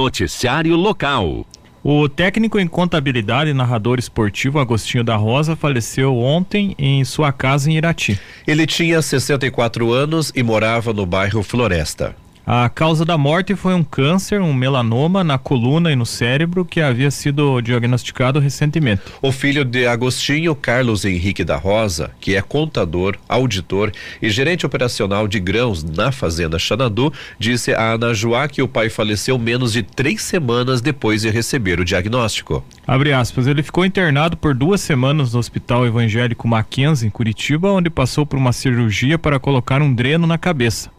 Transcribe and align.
Noticiário 0.00 0.76
Local. 0.76 1.44
O 1.84 2.08
técnico 2.08 2.58
em 2.58 2.66
contabilidade 2.66 3.50
e 3.50 3.54
narrador 3.54 3.98
esportivo 3.98 4.58
Agostinho 4.58 5.04
da 5.04 5.14
Rosa 5.14 5.54
faleceu 5.54 6.16
ontem 6.16 6.74
em 6.78 7.04
sua 7.04 7.30
casa 7.32 7.70
em 7.70 7.76
Irati. 7.76 8.18
Ele 8.46 8.66
tinha 8.66 9.02
64 9.02 9.92
anos 9.92 10.32
e 10.34 10.42
morava 10.42 10.94
no 10.94 11.04
bairro 11.04 11.42
Floresta. 11.42 12.16
A 12.46 12.68
causa 12.68 13.04
da 13.04 13.18
morte 13.18 13.54
foi 13.54 13.74
um 13.74 13.84
câncer, 13.84 14.40
um 14.40 14.52
melanoma 14.52 15.22
na 15.22 15.38
coluna 15.38 15.92
e 15.92 15.96
no 15.96 16.06
cérebro 16.06 16.64
que 16.64 16.80
havia 16.80 17.10
sido 17.10 17.60
diagnosticado 17.60 18.40
recentemente. 18.40 19.02
O 19.20 19.30
filho 19.30 19.64
de 19.64 19.86
Agostinho, 19.86 20.54
Carlos 20.54 21.04
Henrique 21.04 21.44
da 21.44 21.56
Rosa, 21.56 22.10
que 22.18 22.34
é 22.34 22.42
contador, 22.42 23.16
auditor 23.28 23.92
e 24.20 24.30
gerente 24.30 24.64
operacional 24.66 25.28
de 25.28 25.38
grãos 25.38 25.84
na 25.84 26.10
fazenda 26.10 26.58
Xanadu, 26.58 27.12
disse 27.38 27.72
a 27.72 27.92
Ana 27.92 28.14
Joá 28.14 28.48
que 28.48 28.62
o 28.62 28.68
pai 28.68 28.88
faleceu 28.88 29.38
menos 29.38 29.72
de 29.72 29.82
três 29.82 30.22
semanas 30.22 30.80
depois 30.80 31.22
de 31.22 31.30
receber 31.30 31.78
o 31.78 31.84
diagnóstico. 31.84 32.64
Abre 32.86 33.12
aspas, 33.12 33.46
ele 33.46 33.62
ficou 33.62 33.84
internado 33.84 34.36
por 34.36 34.54
duas 34.54 34.80
semanas 34.80 35.32
no 35.32 35.38
Hospital 35.38 35.86
Evangélico 35.86 36.48
Mackenzie, 36.48 37.06
em 37.06 37.10
Curitiba, 37.10 37.70
onde 37.70 37.90
passou 37.90 38.24
por 38.26 38.38
uma 38.38 38.52
cirurgia 38.52 39.18
para 39.18 39.38
colocar 39.38 39.82
um 39.82 39.92
dreno 39.92 40.26
na 40.26 40.38
cabeça. 40.38 40.90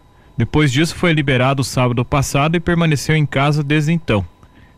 Depois 0.42 0.72
disso, 0.72 0.96
foi 0.96 1.14
liberado 1.14 1.64
sábado 1.64 2.04
passado 2.04 2.56
e 2.56 2.60
permaneceu 2.60 3.16
em 3.16 3.28
casa 3.28 3.62
desde 3.62 3.92
então. 3.92 4.26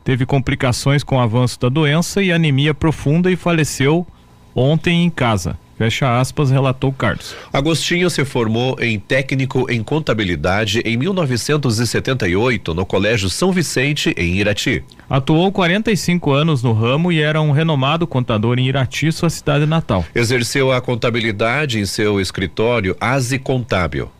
Teve 0.03 0.26
complicações 0.26 1.05
com 1.05 1.16
o 1.16 1.22
avanço 1.22 1.58
da 1.58 1.70
doença 1.70 2.22
e 2.22 2.34
anemia 2.34 2.73
profunda 2.73 3.31
e 3.31 3.38
faleceu 3.38 4.05
ontem 4.53 5.05
em 5.05 5.09
casa. 5.09 5.58
Fecha 5.77 6.20
aspas, 6.20 6.52
relatou 6.52 6.91
Carlos. 6.91 7.34
Agostinho 7.53 8.09
se 8.09 8.26
formou 8.26 8.76
em 8.77 8.99
técnico 8.99 9.66
em 9.72 9.81
contabilidade 9.81 10.81
em 10.84 10.98
1978 10.98 12.73
no 12.73 12.86
Colégio 12.86 13.30
São 13.30 13.53
Vicente, 13.53 14.14
em 14.17 14.36
Irati. 14.36 14.84
Atuou 15.09 15.50
45 15.50 16.30
anos 16.34 16.61
no 16.61 16.73
ramo 16.73 17.09
e 17.09 17.22
era 17.22 17.41
um 17.41 17.52
renomado 17.52 18.05
contador 18.05 18.59
em 18.59 18.67
Irati, 18.67 19.14
sua 19.14 19.30
cidade 19.30 19.66
natal. 19.66 20.03
Exerceu 20.14 20.73
a 20.73 20.81
contabilidade 20.81 21.80
em 21.80 21.86
seu 21.86 22.20
escritório 22.20 22.98
Asi 23.00 23.39
Contábil. 23.39 24.11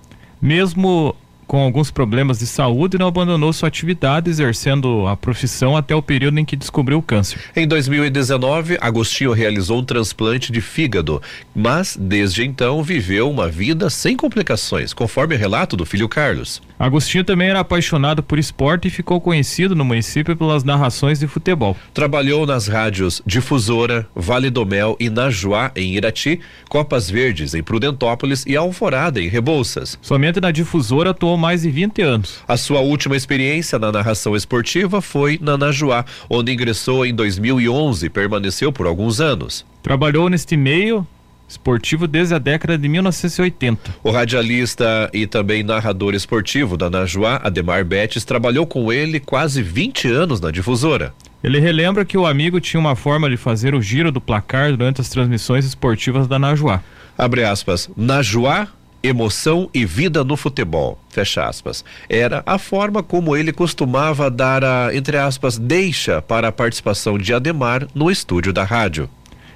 Mesmo 0.41 1.13
com 1.47 1.61
alguns 1.61 1.91
problemas 1.91 2.39
de 2.39 2.47
saúde, 2.47 2.97
não 2.97 3.08
abandonou 3.08 3.53
sua 3.53 3.67
atividade, 3.67 4.30
exercendo 4.30 5.08
a 5.08 5.16
profissão 5.16 5.75
até 5.77 5.95
o 5.95 6.02
período 6.02 6.39
em 6.39 6.45
que 6.45 6.55
descobriu 6.55 6.97
o 6.97 7.02
câncer. 7.02 7.39
Em 7.55 7.67
2019, 7.67 8.77
Agostinho 8.81 9.31
realizou 9.31 9.80
um 9.80 9.83
transplante 9.83 10.52
de 10.52 10.61
fígado, 10.61 11.22
mas 11.55 11.97
desde 12.00 12.44
então 12.44 12.83
viveu 12.83 13.30
uma 13.30 13.47
vida 13.50 13.89
sem 13.89 14.16
complicações, 14.16 14.94
conforme 14.94 15.35
o 15.35 15.38
relato 15.38 15.75
do 15.75 15.85
filho 15.85 16.09
Carlos. 16.09 16.61
Agostinho 16.80 17.23
também 17.23 17.50
era 17.50 17.59
apaixonado 17.59 18.22
por 18.22 18.38
esporte 18.38 18.88
e 18.88 18.91
ficou 18.91 19.22
conhecido 19.22 19.75
no 19.75 19.85
município 19.85 20.35
pelas 20.35 20.63
narrações 20.63 21.19
de 21.19 21.28
futebol. 21.28 21.78
Trabalhou 21.94 22.45
nas 22.45 22.67
rádios 22.67 23.22
Difusora, 23.25 24.07
Vale 24.16 24.50
do 24.50 24.66
Mel 24.66 24.97
e 25.00 25.09
Najuá, 25.09 25.72
em 25.75 25.95
Irati, 25.95 26.39
Copas 26.67 27.09
Verdes, 27.09 27.53
em 27.53 27.63
Prudentópolis 27.63 28.44
e 28.45 28.57
Alvorada, 28.57 29.22
em 29.22 29.28
Rebouças. 29.28 29.97
Somente 30.02 30.41
na 30.41 30.52
Difusora 30.52 31.11
atuou 31.11 31.32
mais 31.37 31.61
de 31.61 31.69
20 31.69 32.01
anos. 32.01 32.39
A 32.47 32.57
sua 32.57 32.79
última 32.79 33.15
experiência 33.15 33.79
na 33.79 33.91
narração 33.91 34.35
esportiva 34.35 35.01
foi 35.01 35.39
na 35.41 35.57
Najuá, 35.57 36.05
onde 36.29 36.51
ingressou 36.51 37.05
em 37.05 37.13
2011 37.13 38.05
e 38.05 38.09
permaneceu 38.09 38.71
por 38.71 38.87
alguns 38.87 39.19
anos. 39.19 39.65
Trabalhou 39.81 40.29
neste 40.29 40.55
meio 40.57 41.07
esportivo 41.47 42.07
desde 42.07 42.33
a 42.33 42.39
década 42.39 42.77
de 42.77 42.87
1980. 42.87 43.95
O 44.03 44.11
radialista 44.11 45.09
e 45.13 45.27
também 45.27 45.63
narrador 45.63 46.13
esportivo 46.13 46.75
da 46.77 46.89
Najuá, 46.89 47.39
Ademar 47.43 47.85
Betes, 47.85 48.25
trabalhou 48.25 48.65
com 48.65 48.91
ele 48.91 49.19
quase 49.19 49.61
20 49.61 50.07
anos 50.07 50.41
na 50.41 50.51
difusora. 50.51 51.13
Ele 51.43 51.59
relembra 51.59 52.05
que 52.05 52.17
o 52.17 52.25
amigo 52.25 52.59
tinha 52.59 52.79
uma 52.79 52.95
forma 52.95 53.29
de 53.29 53.35
fazer 53.35 53.75
o 53.75 53.81
giro 53.81 54.11
do 54.11 54.21
placar 54.21 54.71
durante 54.71 55.01
as 55.01 55.09
transmissões 55.09 55.65
esportivas 55.65 56.27
da 56.27 56.39
Najuá. 56.39 56.81
Abre 57.17 57.43
aspas. 57.43 57.89
Najuá 57.95 58.67
emoção 59.03 59.69
e 59.74 59.86
vida 59.86 60.24
no 60.24 60.38
futebol. 60.38 60.97
Fecha 61.09 61.46
aspas. 61.46 61.84
Era 62.09 62.41
a 62.46 62.58
forma 62.58 63.03
como 63.03 63.36
ele 63.36 63.52
costumava 63.52 64.31
dar 64.31 64.64
a, 64.64 64.96
entre 64.96 65.18
aspas, 65.18 65.58
deixa 65.58 66.22
para 66.22 66.47
a 66.47 66.52
participação 66.52 67.18
de 67.18 67.34
Ademar 67.34 67.86
no 67.94 68.09
estúdio 68.09 68.53
da 68.53 68.64
rádio. 68.64 69.09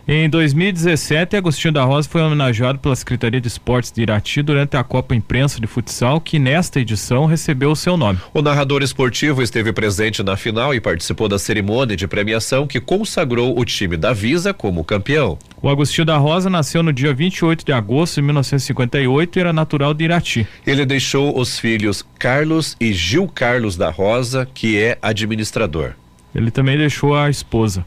Em 0.10 0.30
2017, 0.30 1.36
Agostinho 1.36 1.74
da 1.74 1.84
Rosa 1.84 2.08
foi 2.08 2.22
homenageado 2.22 2.80
pela 2.80 2.96
Secretaria 2.96 3.42
de 3.42 3.48
Esportes 3.50 3.92
de 3.92 4.04
Irati 4.04 4.42
durante 4.42 4.78
a 4.78 4.84
Copa 4.84 5.14
Imprensa 5.14 5.60
de 5.60 5.68
Futsal, 5.68 6.22
que 6.22 6.40
nesta 6.40 6.80
edição 6.80 7.26
recebeu 7.26 7.72
o 7.72 7.76
seu 7.76 7.98
nome. 7.98 8.18
O 8.34 8.42
narrador 8.42 8.82
esportivo 8.82 9.42
esteve 9.42 9.74
presente 9.74 10.24
na 10.24 10.38
final 10.38 10.74
e 10.74 10.80
participou 10.80 11.28
da 11.28 11.38
cerimônia 11.38 11.98
de 11.98 12.08
premiação 12.08 12.66
que 12.66 12.80
consagrou 12.80 13.60
o 13.60 13.66
time 13.66 13.98
da 13.98 14.14
Visa 14.14 14.54
como 14.54 14.82
campeão. 14.82 15.38
O 15.62 15.68
Agostinho 15.68 16.06
da 16.06 16.16
Rosa 16.16 16.50
nasceu 16.50 16.82
no 16.82 16.94
dia 16.94 17.14
28 17.14 17.66
de 17.66 17.74
agosto 17.74 18.16
de 18.16 18.22
1958 18.22 19.38
e 19.38 19.40
era 19.42 19.52
natural 19.52 19.94
de 19.94 20.06
Irati. 20.06 20.48
Ele 20.66 20.86
deixou 20.86 21.38
os 21.38 21.60
filhos 21.60 22.02
Carlos 22.18 22.78
e 22.80 22.94
Gil 22.94 23.28
Carlos 23.28 23.76
da 23.76 23.90
Rosa, 23.90 24.48
que 24.54 24.80
é 24.80 24.98
administrador. 25.02 25.96
Ele 26.34 26.50
também 26.50 26.78
deixou 26.78 27.14
a 27.14 27.30
esposa. 27.30 27.86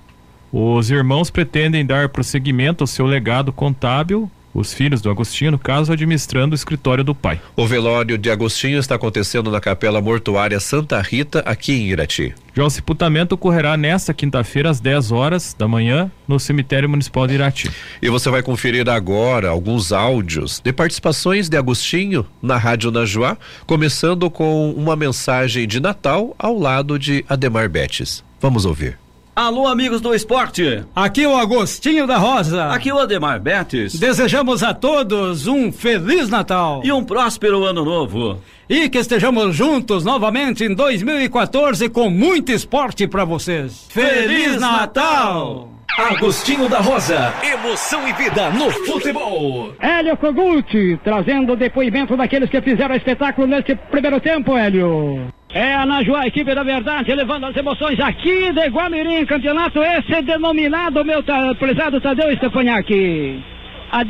Os 0.52 0.90
irmãos 0.90 1.30
pretendem 1.30 1.86
dar 1.86 2.08
prosseguimento 2.08 2.82
ao 2.82 2.88
seu 2.88 3.06
legado 3.06 3.52
contábil 3.52 4.30
os 4.52 4.72
filhos 4.72 5.00
do 5.00 5.10
Agostinho, 5.10 5.52
no 5.52 5.58
caso, 5.58 5.92
administrando 5.92 6.54
o 6.54 6.56
escritório 6.56 7.04
do 7.04 7.14
pai. 7.14 7.40
O 7.56 7.66
velório 7.66 8.18
de 8.18 8.30
Agostinho 8.30 8.78
está 8.78 8.96
acontecendo 8.96 9.50
na 9.50 9.60
Capela 9.60 10.00
Mortuária 10.00 10.58
Santa 10.58 11.00
Rita, 11.00 11.40
aqui 11.46 11.72
em 11.72 11.88
Irati. 11.88 12.34
Já 12.54 12.64
o 12.64 12.70
sepultamento 12.70 13.34
ocorrerá 13.34 13.76
nesta 13.76 14.12
quinta-feira, 14.12 14.70
às 14.70 14.80
10 14.80 15.12
horas 15.12 15.54
da 15.56 15.68
manhã, 15.68 16.10
no 16.26 16.40
cemitério 16.40 16.88
municipal 16.88 17.26
de 17.26 17.34
Irati. 17.34 17.70
E 18.02 18.08
você 18.08 18.28
vai 18.28 18.42
conferir 18.42 18.88
agora 18.88 19.48
alguns 19.48 19.92
áudios 19.92 20.60
de 20.60 20.72
participações 20.72 21.48
de 21.48 21.56
Agostinho 21.56 22.26
na 22.42 22.56
Rádio 22.56 22.90
Najuá, 22.90 23.36
começando 23.66 24.28
com 24.30 24.72
uma 24.72 24.96
mensagem 24.96 25.66
de 25.66 25.78
Natal 25.78 26.34
ao 26.38 26.58
lado 26.58 26.98
de 26.98 27.24
Ademar 27.28 27.68
Betes. 27.68 28.24
Vamos 28.40 28.64
ouvir. 28.64 28.98
Alô, 29.40 29.66
amigos 29.66 30.02
do 30.02 30.14
esporte. 30.14 30.84
Aqui 30.94 31.26
o 31.26 31.34
Agostinho 31.34 32.06
da 32.06 32.18
Rosa. 32.18 32.66
Aqui 32.66 32.92
o 32.92 32.98
Ademar 32.98 33.40
Betes. 33.40 33.98
Desejamos 33.98 34.62
a 34.62 34.74
todos 34.74 35.46
um 35.46 35.72
Feliz 35.72 36.28
Natal. 36.28 36.82
E 36.84 36.92
um 36.92 37.02
próspero 37.02 37.64
Ano 37.64 37.82
Novo. 37.82 38.38
E 38.68 38.90
que 38.90 38.98
estejamos 38.98 39.56
juntos 39.56 40.04
novamente 40.04 40.64
em 40.64 40.74
2014 40.74 41.88
com 41.88 42.10
muito 42.10 42.52
esporte 42.52 43.08
para 43.08 43.24
vocês. 43.24 43.86
Feliz 43.88 44.60
Natal! 44.60 45.70
Agostinho 45.96 46.68
da 46.68 46.80
Rosa, 46.80 47.32
emoção 47.42 48.06
e 48.06 48.12
vida 48.12 48.50
no 48.50 48.70
futebol. 48.70 49.72
Hélio 49.80 50.18
Kogut, 50.18 51.00
trazendo 51.02 51.54
o 51.54 51.56
depoimento 51.56 52.14
daqueles 52.14 52.50
que 52.50 52.60
fizeram 52.60 52.94
espetáculo 52.94 53.46
neste 53.46 53.74
primeiro 53.74 54.20
tempo, 54.20 54.54
Hélio. 54.54 55.32
É 55.52 55.74
a 55.74 55.84
Najuá, 55.84 56.28
equipe 56.28 56.54
da 56.54 56.62
verdade, 56.62 57.12
levando 57.12 57.46
as 57.46 57.56
emoções 57.56 57.98
aqui 57.98 58.52
de 58.52 58.68
Guamirim, 58.68 59.26
campeonato 59.26 59.82
esse 59.82 60.22
denominado, 60.22 61.04
meu 61.04 61.24
prezado 61.58 62.00
Tadeu 62.00 62.36
Stefaniak. 62.36 63.42
A. 63.90 64.04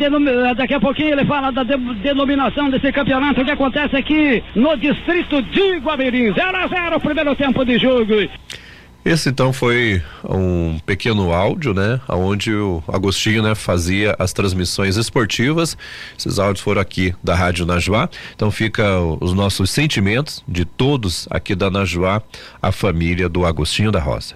Daqui 0.55 0.75
a 0.75 0.81
pouquinho 0.81 1.13
ele 1.13 1.25
fala 1.25 1.51
da 1.51 1.63
de... 1.63 1.79
denominação 2.03 2.69
desse 2.69 2.93
campeonato 2.93 3.43
que 3.43 3.51
acontece 3.51 3.97
aqui 3.97 4.45
no 4.55 4.77
distrito 4.77 5.41
de 5.41 5.79
Guamirim. 5.79 6.35
0 6.35 6.57
a 6.59 6.67
0 6.67 7.01
primeiro 7.01 7.35
tempo 7.35 7.65
de 7.65 7.79
jogo. 7.79 8.15
Esse 9.03 9.31
então 9.31 9.51
foi 9.51 10.03
um 10.23 10.79
pequeno 10.85 11.33
áudio, 11.33 11.73
né, 11.73 12.01
onde 12.07 12.55
o 12.55 12.83
Agostinho, 12.87 13.43
né, 13.43 13.55
fazia 13.55 14.15
as 14.19 14.33
transmissões 14.35 14.97
esportivas. 14.97 15.77
Esses 16.19 16.39
áudios 16.39 16.63
foram 16.63 16.83
aqui 16.83 17.15
da 17.25 17.35
Rádio 17.35 17.65
Najuá. 17.65 18.11
Então 18.35 18.51
fica 18.51 19.01
os 19.21 19.33
nossos 19.33 19.71
sentimentos 19.71 20.45
de 20.47 20.67
todos 20.67 21.27
aqui 21.31 21.55
da 21.55 21.71
Najuá, 21.71 22.23
a 22.61 22.71
família 22.71 23.27
do 23.27 23.47
Agostinho 23.47 23.91
da 23.91 24.01
Rosa. 24.01 24.35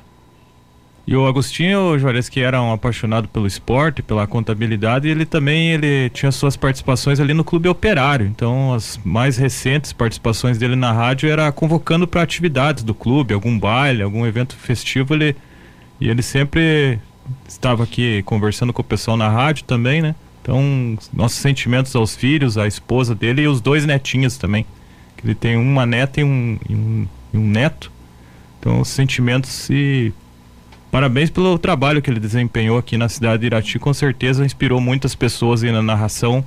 E 1.07 1.15
o 1.15 1.27
Agostinho 1.27 1.99
Juarez, 1.99 2.31
que 2.31 2.41
era 2.41 2.63
um 2.63 2.73
apaixonado 2.73 3.29
pelo 3.29 3.47
esporte, 3.47 4.03
pela 4.03 4.27
contabilidade, 4.27 5.07
ele 5.07 5.27
também 5.27 5.73
ele 5.73 6.09
tinha 6.11 6.33
suas 6.33 6.57
participações 6.57 7.21
ali 7.21 7.35
no 7.35 7.45
Clube 7.45 7.69
Operário. 7.69 8.27
Então, 8.27 8.73
as 8.73 8.99
mais 9.05 9.37
recentes 9.37 9.93
participações 9.93 10.57
dele 10.57 10.77
na 10.77 10.93
rádio 10.93 11.29
era 11.29 11.53
convocando 11.53 12.09
para 12.09 12.23
atividades 12.23 12.83
do 12.83 12.95
clube, 12.95 13.35
algum 13.35 13.59
baile, 13.59 14.03
algum 14.03 14.25
evento 14.25 14.57
festivo, 14.57 15.13
ele 15.13 15.37
e 16.01 16.09
ele 16.09 16.23
sempre 16.23 16.99
estava 17.47 17.85
aqui 17.85 18.23
conversando 18.25 18.73
com 18.73 18.83
o 18.83 18.85
pessoal 18.85 19.17
na 19.17 19.29
rádio 19.29 19.65
também, 19.65 20.03
né? 20.03 20.15
Então, 20.43 20.99
nossos 21.13 21.39
sentimentos 21.39 21.95
aos 21.97 22.15
filhos, 22.15 22.59
à 22.59 22.67
esposa 22.67 23.15
dele 23.15 23.43
e 23.43 23.49
os 23.49 23.61
dois 23.61 23.87
netinhos 23.87 24.37
também. 24.37 24.67
Ele 25.23 25.35
tem 25.35 25.57
uma 25.57 25.87
neta 25.87 26.21
e 26.21 26.25
um, 26.25 26.59
e 26.69 26.75
um, 26.75 27.09
e 27.33 27.39
um 27.39 27.49
neto. 27.49 27.91
Então, 28.61 28.81
os 28.81 28.89
sentimentos 28.89 29.51
se 29.51 30.13
Parabéns 30.95 31.29
pelo 31.29 31.59
trabalho 31.59 32.01
que 32.01 32.09
ele 32.09 32.21
desempenhou 32.21 32.79
aqui 32.79 32.97
na 32.97 33.09
cidade 33.09 33.41
de 33.41 33.47
Irati. 33.47 33.81
Com 33.81 33.93
certeza 33.93 34.45
inspirou 34.45 34.81
muitas 34.81 35.13
pessoas 35.13 35.65
aí 35.65 35.73
na 35.73 35.83
narração, 35.83 36.45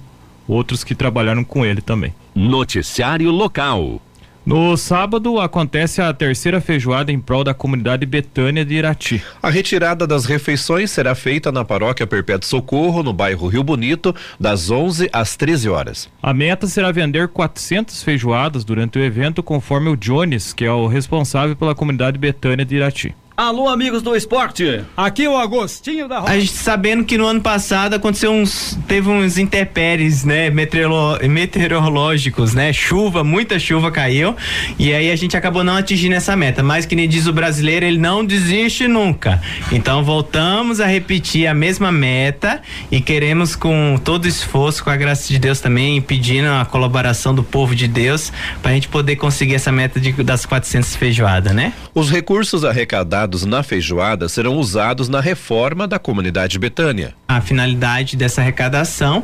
outros 0.47 0.85
que 0.85 0.95
trabalharam 0.95 1.43
com 1.43 1.65
ele 1.65 1.81
também. 1.81 2.13
Noticiário 2.33 3.29
local. 3.29 4.01
No 4.45 4.77
sábado 4.77 5.37
acontece 5.41 6.01
a 6.01 6.13
terceira 6.13 6.61
feijoada 6.61 7.11
em 7.11 7.19
prol 7.19 7.43
da 7.43 7.53
comunidade 7.53 8.05
Betânia 8.05 8.63
de 8.63 8.75
Irati. 8.75 9.21
A 9.43 9.49
retirada 9.49 10.07
das 10.07 10.23
refeições 10.23 10.91
será 10.91 11.13
feita 11.13 11.51
na 11.51 11.65
paróquia 11.65 12.07
Perpétuo 12.07 12.47
Socorro, 12.47 13.03
no 13.03 13.11
bairro 13.11 13.49
Rio 13.49 13.65
Bonito, 13.65 14.15
das 14.39 14.71
11 14.71 15.09
às 15.11 15.35
13 15.35 15.67
horas. 15.67 16.09
A 16.23 16.33
meta 16.33 16.67
será 16.67 16.89
vender 16.93 17.27
400 17.27 18.01
feijoadas 18.01 18.63
durante 18.63 18.97
o 18.97 19.03
evento, 19.03 19.43
conforme 19.43 19.89
o 19.89 19.97
Jones, 19.97 20.53
que 20.53 20.63
é 20.63 20.71
o 20.71 20.87
responsável 20.87 21.53
pela 21.53 21.75
comunidade 21.75 22.17
Betânia 22.17 22.63
de 22.63 22.77
Irati. 22.77 23.13
Alô, 23.39 23.69
amigos 23.69 24.01
do 24.01 24.15
esporte. 24.15 24.83
Aqui 24.97 25.27
o 25.27 25.37
Agostinho 25.37 26.07
da 26.07 26.17
Roça. 26.17 26.33
A 26.33 26.39
gente 26.39 26.53
sabendo 26.53 27.05
que 27.05 27.19
no 27.19 27.27
ano 27.27 27.39
passado 27.39 27.93
aconteceu 27.93 28.31
uns. 28.31 28.75
teve 28.87 29.07
uns 29.09 29.37
intempéries, 29.37 30.25
né? 30.25 30.49
Meteorolo, 30.49 31.19
meteorológicos, 31.29 32.55
né? 32.55 32.73
Chuva, 32.73 33.23
muita 33.23 33.59
chuva 33.59 33.91
caiu. 33.91 34.35
E 34.79 34.91
aí 34.91 35.11
a 35.11 35.15
gente 35.15 35.37
acabou 35.37 35.63
não 35.63 35.75
atingindo 35.75 36.15
essa 36.15 36.35
meta. 36.35 36.63
Mas 36.63 36.87
que 36.87 36.95
nem 36.95 37.07
diz 37.07 37.27
o 37.27 37.31
brasileiro, 37.31 37.85
ele 37.85 37.99
não 37.99 38.25
desiste 38.25 38.87
nunca. 38.87 39.39
Então 39.71 40.03
voltamos 40.03 40.81
a 40.81 40.87
repetir 40.87 41.45
a 41.45 41.53
mesma 41.53 41.91
meta 41.91 42.59
e 42.91 42.99
queremos, 42.99 43.55
com 43.55 44.01
todo 44.03 44.27
esforço, 44.27 44.83
com 44.83 44.89
a 44.89 44.97
graça 44.97 45.27
de 45.27 45.37
Deus 45.37 45.59
também, 45.59 46.01
pedindo 46.01 46.47
a 46.47 46.65
colaboração 46.65 47.35
do 47.35 47.43
povo 47.43 47.75
de 47.75 47.87
Deus, 47.87 48.33
pra 48.63 48.71
gente 48.71 48.87
poder 48.87 49.15
conseguir 49.17 49.53
essa 49.53 49.71
meta 49.71 49.99
de, 49.99 50.11
das 50.23 50.43
400 50.43 50.95
feijoadas, 50.95 51.53
né? 51.53 51.71
Os 51.93 52.09
recursos 52.09 52.65
arrecadados 52.65 53.26
na 53.45 53.63
feijoada 53.63 54.29
serão 54.29 54.57
usados 54.57 55.09
na 55.09 55.19
reforma 55.19 55.87
da 55.87 55.99
comunidade 55.99 56.57
Betânia. 56.57 57.15
A 57.29 57.41
finalidade 57.41 58.15
dessa 58.15 58.39
arrecadação 58.39 59.21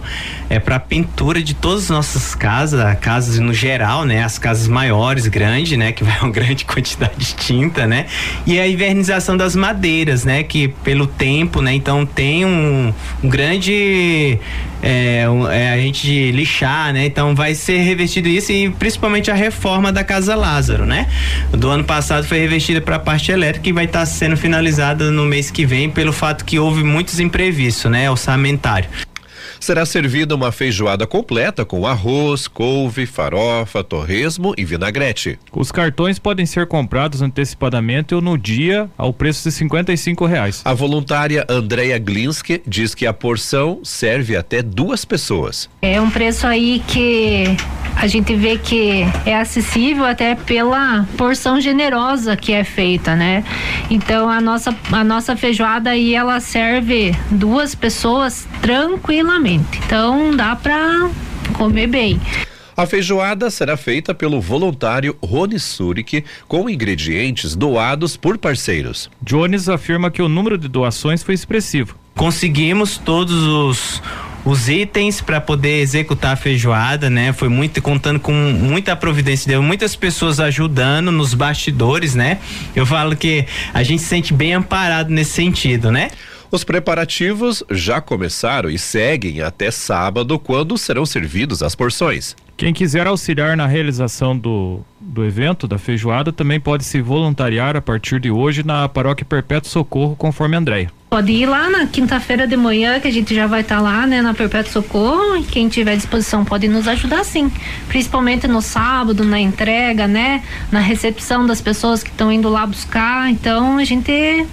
é 0.50 0.60
para 0.60 0.78
pintura 0.78 1.42
de 1.42 1.54
todas 1.54 1.86
as 1.86 1.90
nossas 1.90 2.36
casas, 2.36 3.00
casas 3.00 3.40
no 3.40 3.54
geral, 3.54 4.04
né, 4.04 4.22
as 4.22 4.38
casas 4.38 4.68
maiores, 4.68 5.26
grandes, 5.28 5.78
né, 5.78 5.94
que 5.94 6.04
vai 6.04 6.20
uma 6.20 6.28
grande 6.34 6.66
quantidade 6.66 7.14
de 7.18 7.34
tinta, 7.34 7.88
né, 7.88 8.08
e 8.46 8.60
a 8.60 8.68
invernização 8.68 9.38
das 9.38 9.56
madeiras, 9.56 10.26
né, 10.26 10.44
que 10.44 10.68
pelo 10.68 11.08
tempo, 11.08 11.62
né, 11.62 11.74
então 11.74 12.06
tem 12.06 12.44
um, 12.44 12.94
um 13.24 13.30
grande 13.30 14.38
é, 14.82 15.26
é, 15.52 15.72
a 15.72 15.78
gente 15.78 16.30
lixar, 16.32 16.92
né, 16.92 17.06
então 17.06 17.34
vai 17.34 17.56
ser 17.56 17.78
revestido 17.84 18.28
isso 18.28 18.52
e 18.52 18.70
principalmente 18.70 19.32
a 19.32 19.34
reforma 19.34 19.94
da 19.94 20.04
casa 20.04 20.36
Lázaro, 20.36 20.86
né, 20.86 21.08
do 21.52 21.70
ano 21.70 21.86
passado 21.86 22.28
foi 22.28 22.40
revestida 22.40 22.82
para 22.82 22.98
a 22.98 23.00
parte 23.00 23.32
elétrica 23.32 23.70
e 23.70 23.72
vai 23.72 23.86
estar 23.86 24.00
tá 24.00 24.06
sendo 24.06 24.36
finalizada 24.36 25.10
no 25.10 25.24
mês 25.24 25.50
que 25.50 25.66
vem 25.66 25.90
pelo 25.90 26.12
fato 26.12 26.44
que 26.44 26.60
houve 26.60 26.84
muitos 26.84 27.22
imprevistos, 27.22 27.90
né, 27.94 28.12
orçamentário 28.12 28.90
será 29.64 29.86
servida 29.86 30.36
uma 30.36 30.52
feijoada 30.52 31.08
completa 31.08 31.64
com 31.64 31.88
arroz, 31.88 32.48
couve, 32.48 33.06
farofa, 33.06 33.84
torresmo 33.84 34.54
e 34.58 34.66
vinagrete. 34.66 35.40
Os 35.52 35.72
cartões 35.72 36.20
podem 36.20 36.46
ser 36.46 36.68
comprados 36.68 37.22
antecipadamente 37.22 38.14
ou 38.14 38.22
no 38.22 38.38
dia 38.38 38.90
ao 38.98 39.14
preço 39.14 39.48
de 39.48 39.56
cinquenta 39.56 39.94
e 39.94 39.98
reais. 40.28 40.62
A 40.66 40.74
voluntária 40.74 41.46
Andrea 41.50 41.98
Glinski 41.98 42.62
diz 42.68 42.94
que 42.94 43.06
a 43.06 43.14
porção 43.14 43.80
serve 43.84 44.36
até 44.36 44.62
duas 44.62 45.06
pessoas. 45.06 45.70
É 45.82 46.00
um 46.00 46.10
preço 46.10 46.46
aí 46.46 46.82
que 46.88 47.56
a 47.96 48.08
gente 48.08 48.36
vê 48.36 48.58
que 48.58 49.04
é 49.26 49.38
acessível 49.38 50.06
até 50.06 50.36
pela 50.36 51.08
porção 51.18 51.62
generosa 51.62 52.36
que 52.36 52.52
é 52.52 52.64
feita, 52.64 53.16
né? 53.16 53.44
Então 53.90 54.30
a 54.30 54.42
nossa 54.42 54.76
a 54.92 55.04
nossa 55.04 55.38
feijoada 55.38 55.92
aí 55.92 56.14
ela 56.14 56.40
serve 56.40 57.16
duas 57.32 57.76
pessoas 57.76 58.48
tranquilamente. 58.62 59.53
Então 59.54 60.36
dá 60.36 60.56
para 60.56 61.10
comer 61.54 61.88
bem. 61.88 62.20
A 62.76 62.88
feijoada 62.88 63.52
será 63.52 63.78
feita 63.78 64.16
pelo 64.16 64.42
voluntário 64.42 65.16
Rony 65.22 65.60
Surik 65.60 66.24
com 66.48 66.68
ingredientes 66.68 67.56
doados 67.56 68.18
por 68.18 68.38
parceiros. 68.38 69.12
Jones 69.22 69.70
afirma 69.70 70.10
que 70.10 70.24
o 70.24 70.28
número 70.28 70.58
de 70.58 70.68
doações 70.68 71.22
foi 71.22 71.36
expressivo. 71.36 71.96
Conseguimos 72.16 72.98
todos 72.98 73.44
os 73.44 74.02
os 74.46 74.68
itens 74.68 75.22
para 75.22 75.40
poder 75.40 75.80
executar 75.80 76.34
a 76.34 76.36
feijoada, 76.36 77.10
né? 77.10 77.32
Foi 77.32 77.48
muito 77.48 77.82
contando 77.82 78.20
com 78.20 78.34
muita 78.34 78.96
providência, 78.96 79.48
deu 79.48 79.64
muitas 79.64 79.96
pessoas 79.96 80.40
ajudando 80.40 81.12
nos 81.12 81.34
bastidores, 81.34 82.14
né? 82.14 82.40
Eu 82.76 82.86
falo 82.86 83.16
que 83.16 83.46
a 83.74 83.84
gente 83.84 84.02
se 84.02 84.10
sente 84.10 84.34
bem 84.34 84.54
amparado 84.54 85.10
nesse 85.10 85.32
sentido, 85.32 85.92
né? 85.92 86.10
Os 86.54 86.64
preparativos 86.64 87.64
já 87.72 88.00
começaram 88.00 88.70
e 88.70 88.78
seguem 88.78 89.42
até 89.42 89.72
sábado, 89.72 90.38
quando 90.38 90.78
serão 90.78 91.04
servidos 91.04 91.64
as 91.64 91.74
porções. 91.74 92.36
Quem 92.56 92.72
quiser 92.72 93.08
auxiliar 93.08 93.58
na 93.58 93.66
realização 93.66 94.38
do, 94.38 94.82
do 95.02 95.26
evento, 95.26 95.68
da 95.68 95.80
feijoada, 95.80 96.32
também 96.32 96.60
pode 96.60 96.84
se 96.84 97.02
voluntariar 97.02 97.76
a 97.76 97.82
partir 97.82 98.20
de 98.20 98.30
hoje 98.30 98.64
na 98.64 98.88
Paróquia 98.88 99.26
Perpétuo 99.26 99.68
Socorro, 99.68 100.16
conforme 100.16 100.56
Andréia. 100.56 100.92
Pode 101.10 101.32
ir 101.32 101.48
lá 101.48 101.72
na 101.72 101.88
quinta-feira 101.88 102.46
de 102.46 102.56
manhã, 102.56 103.00
que 103.00 103.08
a 103.08 103.12
gente 103.12 103.34
já 103.34 103.48
vai 103.48 103.62
estar 103.62 103.78
tá 103.78 103.82
lá, 103.82 104.06
né, 104.06 104.22
na 104.22 104.36
Perpétuo 104.36 104.72
Socorro. 104.72 105.36
E 105.38 105.42
quem 105.42 105.68
tiver 105.68 105.96
disposição 105.96 106.46
pode 106.46 106.68
nos 106.68 106.88
ajudar, 106.88 107.24
sim. 107.24 107.52
Principalmente 107.88 108.48
no 108.48 108.62
sábado, 108.62 109.24
na 109.24 109.40
entrega, 109.40 110.08
né, 110.08 110.44
na 110.72 110.82
recepção 110.82 111.48
das 111.48 111.60
pessoas 111.62 112.04
que 112.04 112.12
estão 112.12 112.32
indo 112.32 112.48
lá 112.48 112.64
buscar. 112.68 113.28
Então 113.32 113.80
a 113.80 113.84
gente 113.84 114.46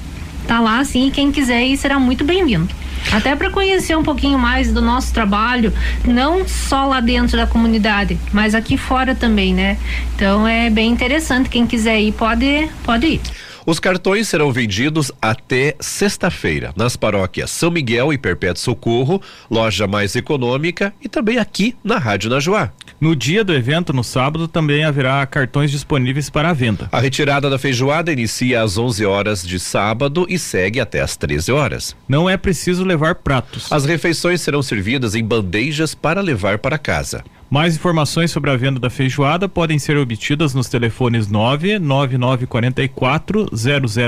tá 0.50 0.58
lá, 0.58 0.84
sim. 0.84 1.06
E 1.06 1.10
quem 1.12 1.30
quiser 1.30 1.64
ir 1.64 1.76
será 1.76 1.96
muito 2.00 2.24
bem-vindo. 2.24 2.68
Até 3.12 3.36
para 3.36 3.50
conhecer 3.50 3.96
um 3.96 4.02
pouquinho 4.02 4.36
mais 4.36 4.72
do 4.72 4.82
nosso 4.82 5.14
trabalho, 5.14 5.72
não 6.04 6.46
só 6.46 6.86
lá 6.86 7.00
dentro 7.00 7.36
da 7.36 7.46
comunidade, 7.46 8.18
mas 8.32 8.52
aqui 8.52 8.76
fora 8.76 9.14
também, 9.14 9.54
né? 9.54 9.78
Então 10.16 10.46
é 10.48 10.68
bem 10.68 10.90
interessante. 10.90 11.48
Quem 11.48 11.68
quiser 11.68 12.00
ir 12.00 12.10
pode, 12.10 12.68
pode 12.82 13.06
ir. 13.06 13.20
Os 13.66 13.78
cartões 13.78 14.28
serão 14.28 14.50
vendidos 14.50 15.12
até 15.20 15.74
sexta-feira 15.80 16.72
nas 16.76 16.96
paróquias 16.96 17.50
São 17.50 17.70
Miguel 17.70 18.12
e 18.12 18.18
Perpétuo 18.18 18.62
Socorro, 18.62 19.20
loja 19.50 19.86
mais 19.86 20.16
econômica 20.16 20.92
e 21.02 21.08
também 21.08 21.38
aqui 21.38 21.76
na 21.84 21.98
Rádio 21.98 22.30
Najuá. 22.30 22.72
No 23.00 23.16
dia 23.16 23.42
do 23.42 23.54
evento, 23.54 23.92
no 23.92 24.04
sábado, 24.04 24.46
também 24.46 24.84
haverá 24.84 25.24
cartões 25.26 25.70
disponíveis 25.70 26.28
para 26.28 26.50
a 26.50 26.52
venda. 26.52 26.88
A 26.92 27.00
retirada 27.00 27.48
da 27.48 27.58
feijoada 27.58 28.12
inicia 28.12 28.62
às 28.62 28.76
11 28.76 29.06
horas 29.06 29.42
de 29.42 29.58
sábado 29.58 30.26
e 30.28 30.38
segue 30.38 30.80
até 30.80 31.00
às 31.00 31.16
13 31.16 31.52
horas. 31.52 31.96
Não 32.08 32.28
é 32.28 32.36
preciso 32.36 32.84
levar 32.84 33.14
pratos. 33.16 33.72
As 33.72 33.84
refeições 33.84 34.40
serão 34.40 34.62
servidas 34.62 35.14
em 35.14 35.24
bandejas 35.24 35.94
para 35.94 36.20
levar 36.20 36.58
para 36.58 36.76
casa. 36.76 37.24
Mais 37.50 37.74
informações 37.74 38.30
sobre 38.30 38.48
a 38.48 38.56
venda 38.56 38.78
da 38.78 38.88
feijoada 38.88 39.48
podem 39.48 39.76
ser 39.76 39.96
obtidas 39.96 40.54
nos 40.54 40.68
telefones 40.68 41.26
99944 41.26 43.48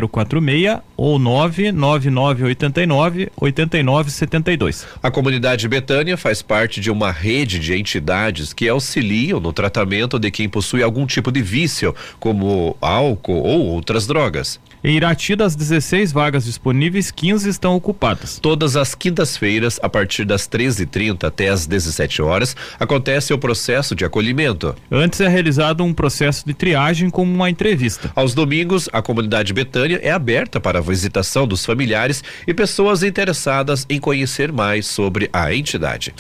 0046 0.08 0.78
ou 0.96 1.18
99989 1.18 3.32
8972. 3.37 4.87
A 5.02 5.11
comunidade 5.11 5.66
Betânia 5.66 6.16
faz 6.16 6.40
parte 6.40 6.80
de 6.80 6.88
uma 6.88 7.11
rede 7.11 7.58
de 7.58 7.75
entidades 7.75 8.52
que 8.52 8.68
auxiliam 8.68 9.40
no 9.40 9.52
tratamento 9.52 10.20
de 10.20 10.30
quem 10.30 10.49
possui 10.49 10.80
algum 10.80 11.04
tipo 11.04 11.32
de 11.32 11.42
vício, 11.42 11.92
como 12.20 12.76
álcool 12.80 13.42
ou 13.42 13.66
outras 13.66 14.06
drogas. 14.06 14.61
Em 14.84 14.96
Irati, 14.96 15.36
das 15.36 15.54
16 15.54 16.10
vagas 16.10 16.44
disponíveis, 16.44 17.12
15 17.12 17.48
estão 17.48 17.76
ocupadas. 17.76 18.40
Todas 18.40 18.74
as 18.74 18.96
quintas-feiras, 18.96 19.78
a 19.80 19.88
partir 19.88 20.24
das 20.24 20.48
13h30 20.48 21.22
até 21.22 21.50
as 21.50 21.66
17 21.68 22.20
horas, 22.20 22.56
acontece 22.80 23.32
o 23.32 23.38
processo 23.38 23.94
de 23.94 24.04
acolhimento. 24.04 24.74
Antes 24.90 25.20
é 25.20 25.28
realizado 25.28 25.84
um 25.84 25.94
processo 25.94 26.44
de 26.44 26.52
triagem 26.52 27.10
como 27.10 27.32
uma 27.32 27.48
entrevista. 27.48 28.10
Aos 28.16 28.34
domingos, 28.34 28.88
a 28.92 29.00
comunidade 29.00 29.52
Betânia 29.52 30.00
é 30.02 30.10
aberta 30.10 30.58
para 30.58 30.80
a 30.80 30.82
visitação 30.82 31.46
dos 31.46 31.64
familiares 31.64 32.24
e 32.44 32.52
pessoas 32.52 33.04
interessadas 33.04 33.86
em 33.88 34.00
conhecer 34.00 34.50
mais 34.50 34.88
sobre 34.88 35.30
a 35.32 35.54
entidade. 35.54 36.12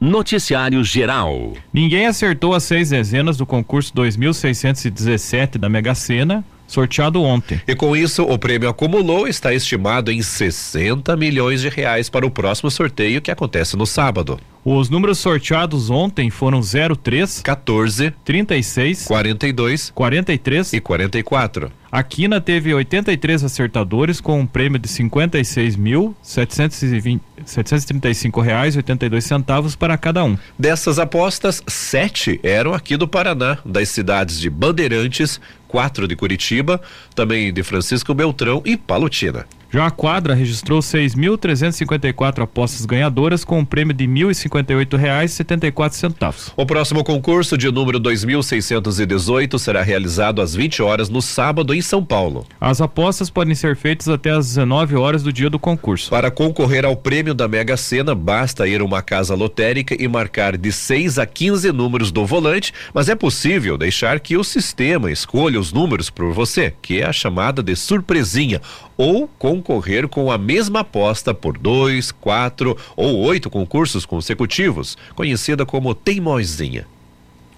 Noticiário 0.00 0.82
Geral. 0.82 1.52
Ninguém 1.72 2.06
acertou 2.06 2.52
as 2.52 2.64
seis 2.64 2.90
dezenas 2.90 3.36
do 3.36 3.46
concurso 3.46 3.94
2617 3.94 5.56
da 5.56 5.68
Mega 5.68 5.94
Sena 5.94 6.44
sorteado 6.68 7.20
ontem. 7.22 7.60
E 7.66 7.74
com 7.74 7.96
isso, 7.96 8.22
o 8.22 8.38
prêmio 8.38 8.68
acumulou 8.68 9.26
está 9.26 9.52
estimado 9.52 10.12
em 10.12 10.22
60 10.22 11.16
milhões 11.16 11.62
de 11.62 11.68
reais 11.68 12.08
para 12.08 12.24
o 12.26 12.30
próximo 12.30 12.70
sorteio 12.70 13.20
que 13.20 13.32
acontece 13.32 13.76
no 13.76 13.86
sábado. 13.86 14.38
Os 14.64 14.90
números 14.90 15.18
sorteados 15.18 15.88
ontem 15.88 16.30
foram 16.30 16.60
03, 16.60 17.40
14, 17.40 18.12
36, 18.24 19.06
42, 19.06 19.90
43 19.90 20.72
e 20.74 20.80
44. 20.80 21.72
A 21.90 22.02
Quina 22.02 22.38
teve 22.38 22.74
83 22.74 23.44
acertadores 23.44 24.20
com 24.20 24.40
um 24.40 24.46
prêmio 24.46 24.78
de 24.78 24.88
56.720 24.88 27.18
735,82 27.48 29.20
centavos 29.22 29.74
para 29.74 29.96
cada 29.96 30.24
um. 30.24 30.36
Dessas 30.58 30.98
apostas, 30.98 31.62
sete 31.66 32.38
eram 32.42 32.74
aqui 32.74 32.96
do 32.96 33.08
Paraná, 33.08 33.58
das 33.64 33.88
cidades 33.88 34.38
de 34.38 34.50
Bandeirantes, 34.50 35.40
quatro 35.66 36.06
de 36.06 36.14
Curitiba, 36.14 36.80
também 37.14 37.52
de 37.52 37.62
Francisco 37.62 38.14
Beltrão 38.14 38.62
e 38.64 38.76
Palutina. 38.76 39.46
Já 39.70 39.86
a 39.86 39.90
quadra 39.90 40.34
registrou 40.34 40.80
6.354 40.80 42.42
apostas 42.42 42.86
ganhadoras 42.86 43.44
com 43.44 43.58
um 43.58 43.64
prêmio 43.66 43.92
de 43.92 44.06
R$ 44.06 44.12
1.058,74. 44.12 46.52
O 46.56 46.64
próximo 46.64 47.04
concurso 47.04 47.58
de 47.58 47.70
número 47.70 48.00
2618 48.00 49.58
será 49.58 49.82
realizado 49.82 50.40
às 50.40 50.54
20 50.54 50.82
horas 50.82 51.10
no 51.10 51.20
sábado 51.20 51.74
em 51.74 51.82
São 51.82 52.02
Paulo. 52.02 52.46
As 52.58 52.80
apostas 52.80 53.28
podem 53.28 53.54
ser 53.54 53.76
feitas 53.76 54.08
até 54.08 54.30
às 54.30 54.46
19 54.46 54.96
horas 54.96 55.22
do 55.22 55.30
dia 55.30 55.50
do 55.50 55.58
concurso. 55.58 56.08
Para 56.08 56.30
concorrer 56.30 56.86
ao 56.86 56.96
prêmio 56.96 57.34
da 57.34 57.46
Mega 57.46 57.76
Sena, 57.76 58.14
basta 58.14 58.66
ir 58.66 58.80
a 58.80 58.84
uma 58.84 59.02
casa 59.02 59.34
lotérica 59.34 59.94
e 59.98 60.08
marcar 60.08 60.56
de 60.56 60.72
6 60.72 61.18
a 61.18 61.26
15 61.26 61.72
números 61.72 62.10
do 62.10 62.24
volante, 62.24 62.72
mas 62.94 63.10
é 63.10 63.14
possível 63.14 63.76
deixar 63.76 64.18
que 64.18 64.34
o 64.34 64.42
sistema 64.42 65.10
escolha 65.10 65.60
os 65.60 65.74
números 65.74 66.08
por 66.08 66.32
você, 66.32 66.72
que 66.80 67.02
é 67.02 67.04
a 67.04 67.12
chamada 67.12 67.62
de 67.62 67.76
surpresinha 67.76 68.62
ou 68.98 69.28
concorrer 69.38 70.08
com 70.08 70.30
a 70.30 70.36
mesma 70.36 70.80
aposta 70.80 71.32
por 71.32 71.56
dois, 71.56 72.10
quatro 72.10 72.76
ou 72.96 73.16
oito 73.20 73.48
concursos 73.48 74.04
consecutivos, 74.04 74.98
conhecida 75.14 75.64
como 75.64 75.94
teimosinha. 75.94 76.84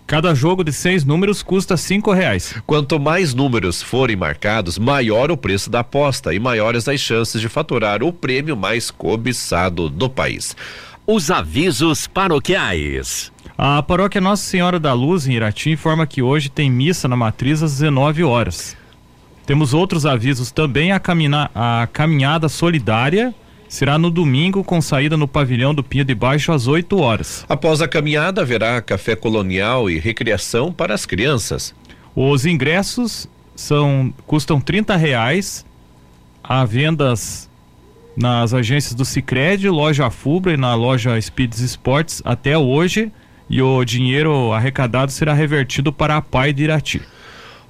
Cada 0.07 0.35
jogo 0.35 0.65
de 0.65 0.73
seis 0.73 1.05
números 1.05 1.41
custa 1.41 1.77
cinco 1.77 2.13
reais. 2.13 2.55
Quanto 2.67 2.99
mais 2.99 3.33
números 3.33 3.81
forem 3.81 4.17
marcados, 4.17 4.77
maior 4.77 5.31
o 5.31 5.37
preço 5.37 5.71
da 5.71 5.81
aposta 5.81 6.35
e 6.35 6.39
maiores 6.41 6.89
as 6.89 7.01
chances 7.01 7.41
de 7.41 7.49
faturar 7.49 8.03
o 8.03 8.13
prêmio 8.13 8.57
mais 8.57 8.91
cobiçado 8.91 9.89
do 9.89 10.11
país. 10.11 10.57
Os 11.07 11.31
avisos 11.31 12.09
paroquiais. 12.09 13.31
A 13.57 13.81
paróquia 13.83 14.21
Nossa 14.21 14.43
Senhora 14.43 14.81
da 14.81 14.93
Luz, 14.93 15.29
em 15.29 15.35
Irati, 15.35 15.71
informa 15.71 16.07
que 16.07 16.23
hoje 16.23 16.49
tem 16.49 16.69
missa 16.69 17.07
na 17.07 17.15
matriz 17.15 17.63
às 17.63 17.79
19 17.79 18.25
horas. 18.25 18.80
Temos 19.51 19.75
outros 19.75 20.07
avisos 20.07 20.53
também. 20.53 20.93
A, 20.93 21.01
camina, 21.01 21.51
a 21.53 21.89
caminhada 21.93 22.49
solidária 22.49 23.35
será 23.69 23.99
no 23.99 24.09
domingo 24.09 24.63
com 24.63 24.81
saída 24.81 25.17
no 25.17 25.27
pavilhão 25.27 25.75
do 25.75 25.83
Pinho 25.83 26.05
de 26.05 26.15
Baixo 26.15 26.53
às 26.53 26.69
8 26.69 26.97
horas. 27.01 27.45
Após 27.49 27.83
a 27.83 27.89
caminhada, 27.89 28.43
haverá 28.43 28.81
café 28.81 29.17
colonial 29.17 29.91
e 29.91 29.99
recreação 29.99 30.73
para 30.73 30.95
as 30.95 31.05
crianças. 31.05 31.75
Os 32.15 32.47
ingressos 32.47 33.29
são 33.57 34.15
custam 34.25 34.61
30 34.61 34.95
reais. 34.95 35.67
Há 36.45 36.65
vendas 36.65 37.51
nas 38.17 38.55
agências 38.55 38.95
do 38.95 39.05
Sicredi, 39.05 39.69
loja 39.69 40.11
Fubra 40.11 40.53
e 40.53 40.57
na 40.57 40.77
loja 40.77 41.21
Speeds 41.21 41.59
Sports 41.59 42.23
até 42.25 42.57
hoje. 42.57 43.11
E 43.49 43.61
o 43.61 43.85
dinheiro 43.85 44.53
arrecadado 44.53 45.11
será 45.11 45.35
revertido 45.35 45.93
para 45.93 46.17
a 46.17 46.23
Pai 46.23 46.53
de 46.53 46.63
Irati. 46.63 47.03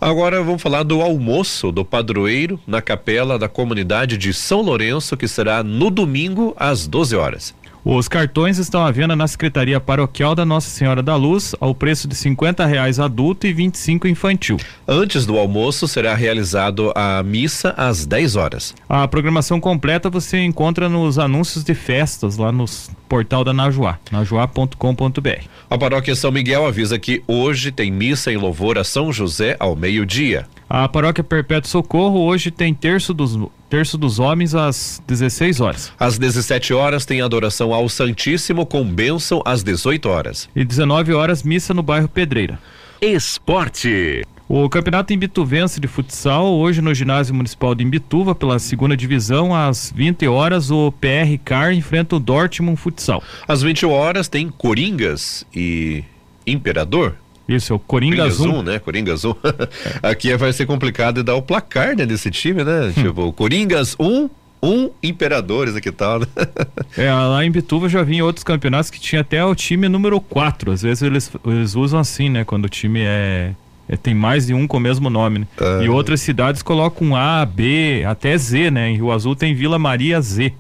Agora 0.01 0.43
vamos 0.43 0.63
falar 0.63 0.83
do 0.83 1.03
almoço 1.03 1.71
do 1.71 1.85
padroeiro 1.85 2.59
na 2.67 2.81
capela 2.81 3.39
da 3.39 3.51
comunidade 3.51 4.17
de 4.17 4.33
São 4.33 4.63
Lourenço, 4.63 5.15
que 5.15 5.29
será 5.29 5.63
no 5.63 5.91
domingo 5.91 6.55
às 6.57 6.87
12 6.87 7.15
horas. 7.17 7.55
Os 7.83 8.09
cartões 8.09 8.59
estão 8.59 8.85
à 8.85 8.91
venda 8.91 9.17
na 9.17 9.27
Secretaria 9.27 9.81
Paroquial 9.81 10.35
da 10.35 10.45
Nossa 10.45 10.69
Senhora 10.69 11.03
da 11.03 11.17
Luz, 11.17 11.55
ao 11.59 11.75
preço 11.75 12.07
de 12.07 12.15
cinquenta 12.15 12.67
reais 12.67 13.01
adulto 13.01 13.47
e 13.47 13.55
25 13.55 14.07
infantil. 14.07 14.59
Antes 14.87 15.25
do 15.25 15.39
almoço 15.39 15.89
será 15.89 16.15
realizado 16.15 16.93
a 16.95 17.23
missa 17.23 17.73
às 17.79 18.05
10 18.05 18.37
horas. 18.37 18.75
A 18.87 19.09
programação 19.09 19.59
completa 19.59 20.11
você 20.11 20.45
encontra 20.45 20.91
nos 20.91 21.19
anúncios 21.19 21.65
de 21.65 21.75
festas 21.75 22.37
lá 22.37 22.53
no 22.53 22.67
portal 23.09 23.43
da 23.43 23.55
Najuá, 23.55 23.99
najuá.com.br. 24.13 25.45
A 25.71 25.79
paróquia 25.79 26.15
São 26.15 26.31
Miguel 26.31 26.67
avisa 26.67 26.99
que 26.99 27.23
hoje 27.27 27.73
tem 27.73 27.91
missa 27.91 28.31
em 28.31 28.37
louvor 28.37 28.77
a 28.77 28.85
São 28.85 29.11
José 29.11 29.57
ao 29.59 29.75
meio-dia. 29.75 30.47
A 30.73 30.89
paróquia 30.89 31.25
Perpétuo 31.25 31.69
Socorro 31.69 32.21
hoje 32.21 32.49
tem 32.49 32.73
terço 32.73 33.13
dos 33.13 33.37
terço 33.69 33.99
dos 33.99 34.21
homens 34.21 34.55
às 34.55 35.03
16 35.05 35.61
horas. 35.61 35.93
Às 35.99 36.17
17 36.17 36.73
horas 36.73 37.05
tem 37.05 37.21
adoração 37.21 37.75
ao 37.75 37.89
Santíssimo 37.89 38.65
com 38.65 38.85
bênção 38.85 39.43
às 39.45 39.65
18 39.65 40.09
horas. 40.09 40.49
E 40.55 40.65
19 40.65 41.13
horas 41.13 41.43
missa 41.43 41.75
no 41.75 41.83
bairro 41.83 42.09
Pedreira. 42.09 42.57
Esporte. 43.03 44.23
O 44.49 44.69
campeonato 44.69 45.13
imbituvense 45.13 45.81
de 45.81 45.89
futsal, 45.89 46.55
hoje 46.55 46.81
no 46.81 46.95
ginásio 46.95 47.35
municipal 47.35 47.75
de 47.75 47.83
Imbituva, 47.83 48.33
pela 48.33 48.61
segunda 48.61 48.97
divisão, 48.97 49.53
às 49.53 49.93
20 49.93 50.29
horas, 50.29 50.71
o 50.71 50.93
PR 50.93 51.37
Car 51.45 51.73
enfrenta 51.73 52.15
o 52.15 52.21
Dortmund 52.21 52.77
Futsal. 52.77 53.21
Às 53.49 53.61
20 53.61 53.87
horas 53.87 54.29
tem 54.29 54.49
Coringas 54.49 55.45
e 55.53 56.05
Imperador. 56.47 57.17
Isso, 57.51 57.73
é 57.73 57.77
o 57.77 57.79
Coringa, 57.81 58.25
Azul. 58.25 58.63
né? 58.63 58.79
Coringa 58.79 59.13
Azul. 59.13 59.37
Aqui 60.03 60.37
vai 60.37 60.53
ser 60.53 60.67
complicado 60.67 61.25
dar 61.25 61.35
o 61.35 61.43
placar, 61.43 61.97
né, 61.97 62.07
desse 62.07 62.31
time, 62.31 62.63
né? 62.63 62.93
Hum. 62.97 63.03
Tipo, 63.03 63.33
Coringas 63.33 63.97
1, 63.99 64.07
um, 64.07 64.31
um 64.63 64.91
Imperadores 65.03 65.75
aqui 65.75 65.91
tal, 65.91 66.21
né? 66.21 66.27
É, 66.97 67.13
lá 67.13 67.45
em 67.45 67.51
Bituva 67.51 67.89
já 67.89 68.03
vi 68.03 68.17
em 68.17 68.23
outros 68.23 68.45
campeonatos 68.45 68.91
que 68.91 69.01
tinha 69.01 69.23
até 69.23 69.45
o 69.45 69.55
time 69.55 69.89
número 69.89 70.21
4. 70.21 70.73
Às 70.73 70.83
vezes 70.83 71.03
eles, 71.03 71.31
eles 71.45 71.75
usam 71.75 71.99
assim, 71.99 72.29
né? 72.29 72.45
Quando 72.45 72.67
o 72.67 72.69
time 72.69 73.01
é, 73.03 73.53
é 73.89 73.97
tem 73.97 74.15
mais 74.15 74.47
de 74.47 74.55
um 74.55 74.67
com 74.67 74.77
o 74.77 74.81
mesmo 74.81 75.11
nome, 75.11 75.41
né? 75.41 75.47
E 75.83 75.89
outras 75.89 76.21
cidades 76.21 76.63
colocam 76.63 77.17
A, 77.17 77.45
B, 77.45 78.05
até 78.07 78.37
Z, 78.37 78.71
né? 78.71 78.91
Em 78.91 78.95
Rio 78.95 79.11
Azul 79.11 79.35
tem 79.35 79.55
Vila 79.55 79.79
Maria 79.79 80.21
Z. 80.21 80.53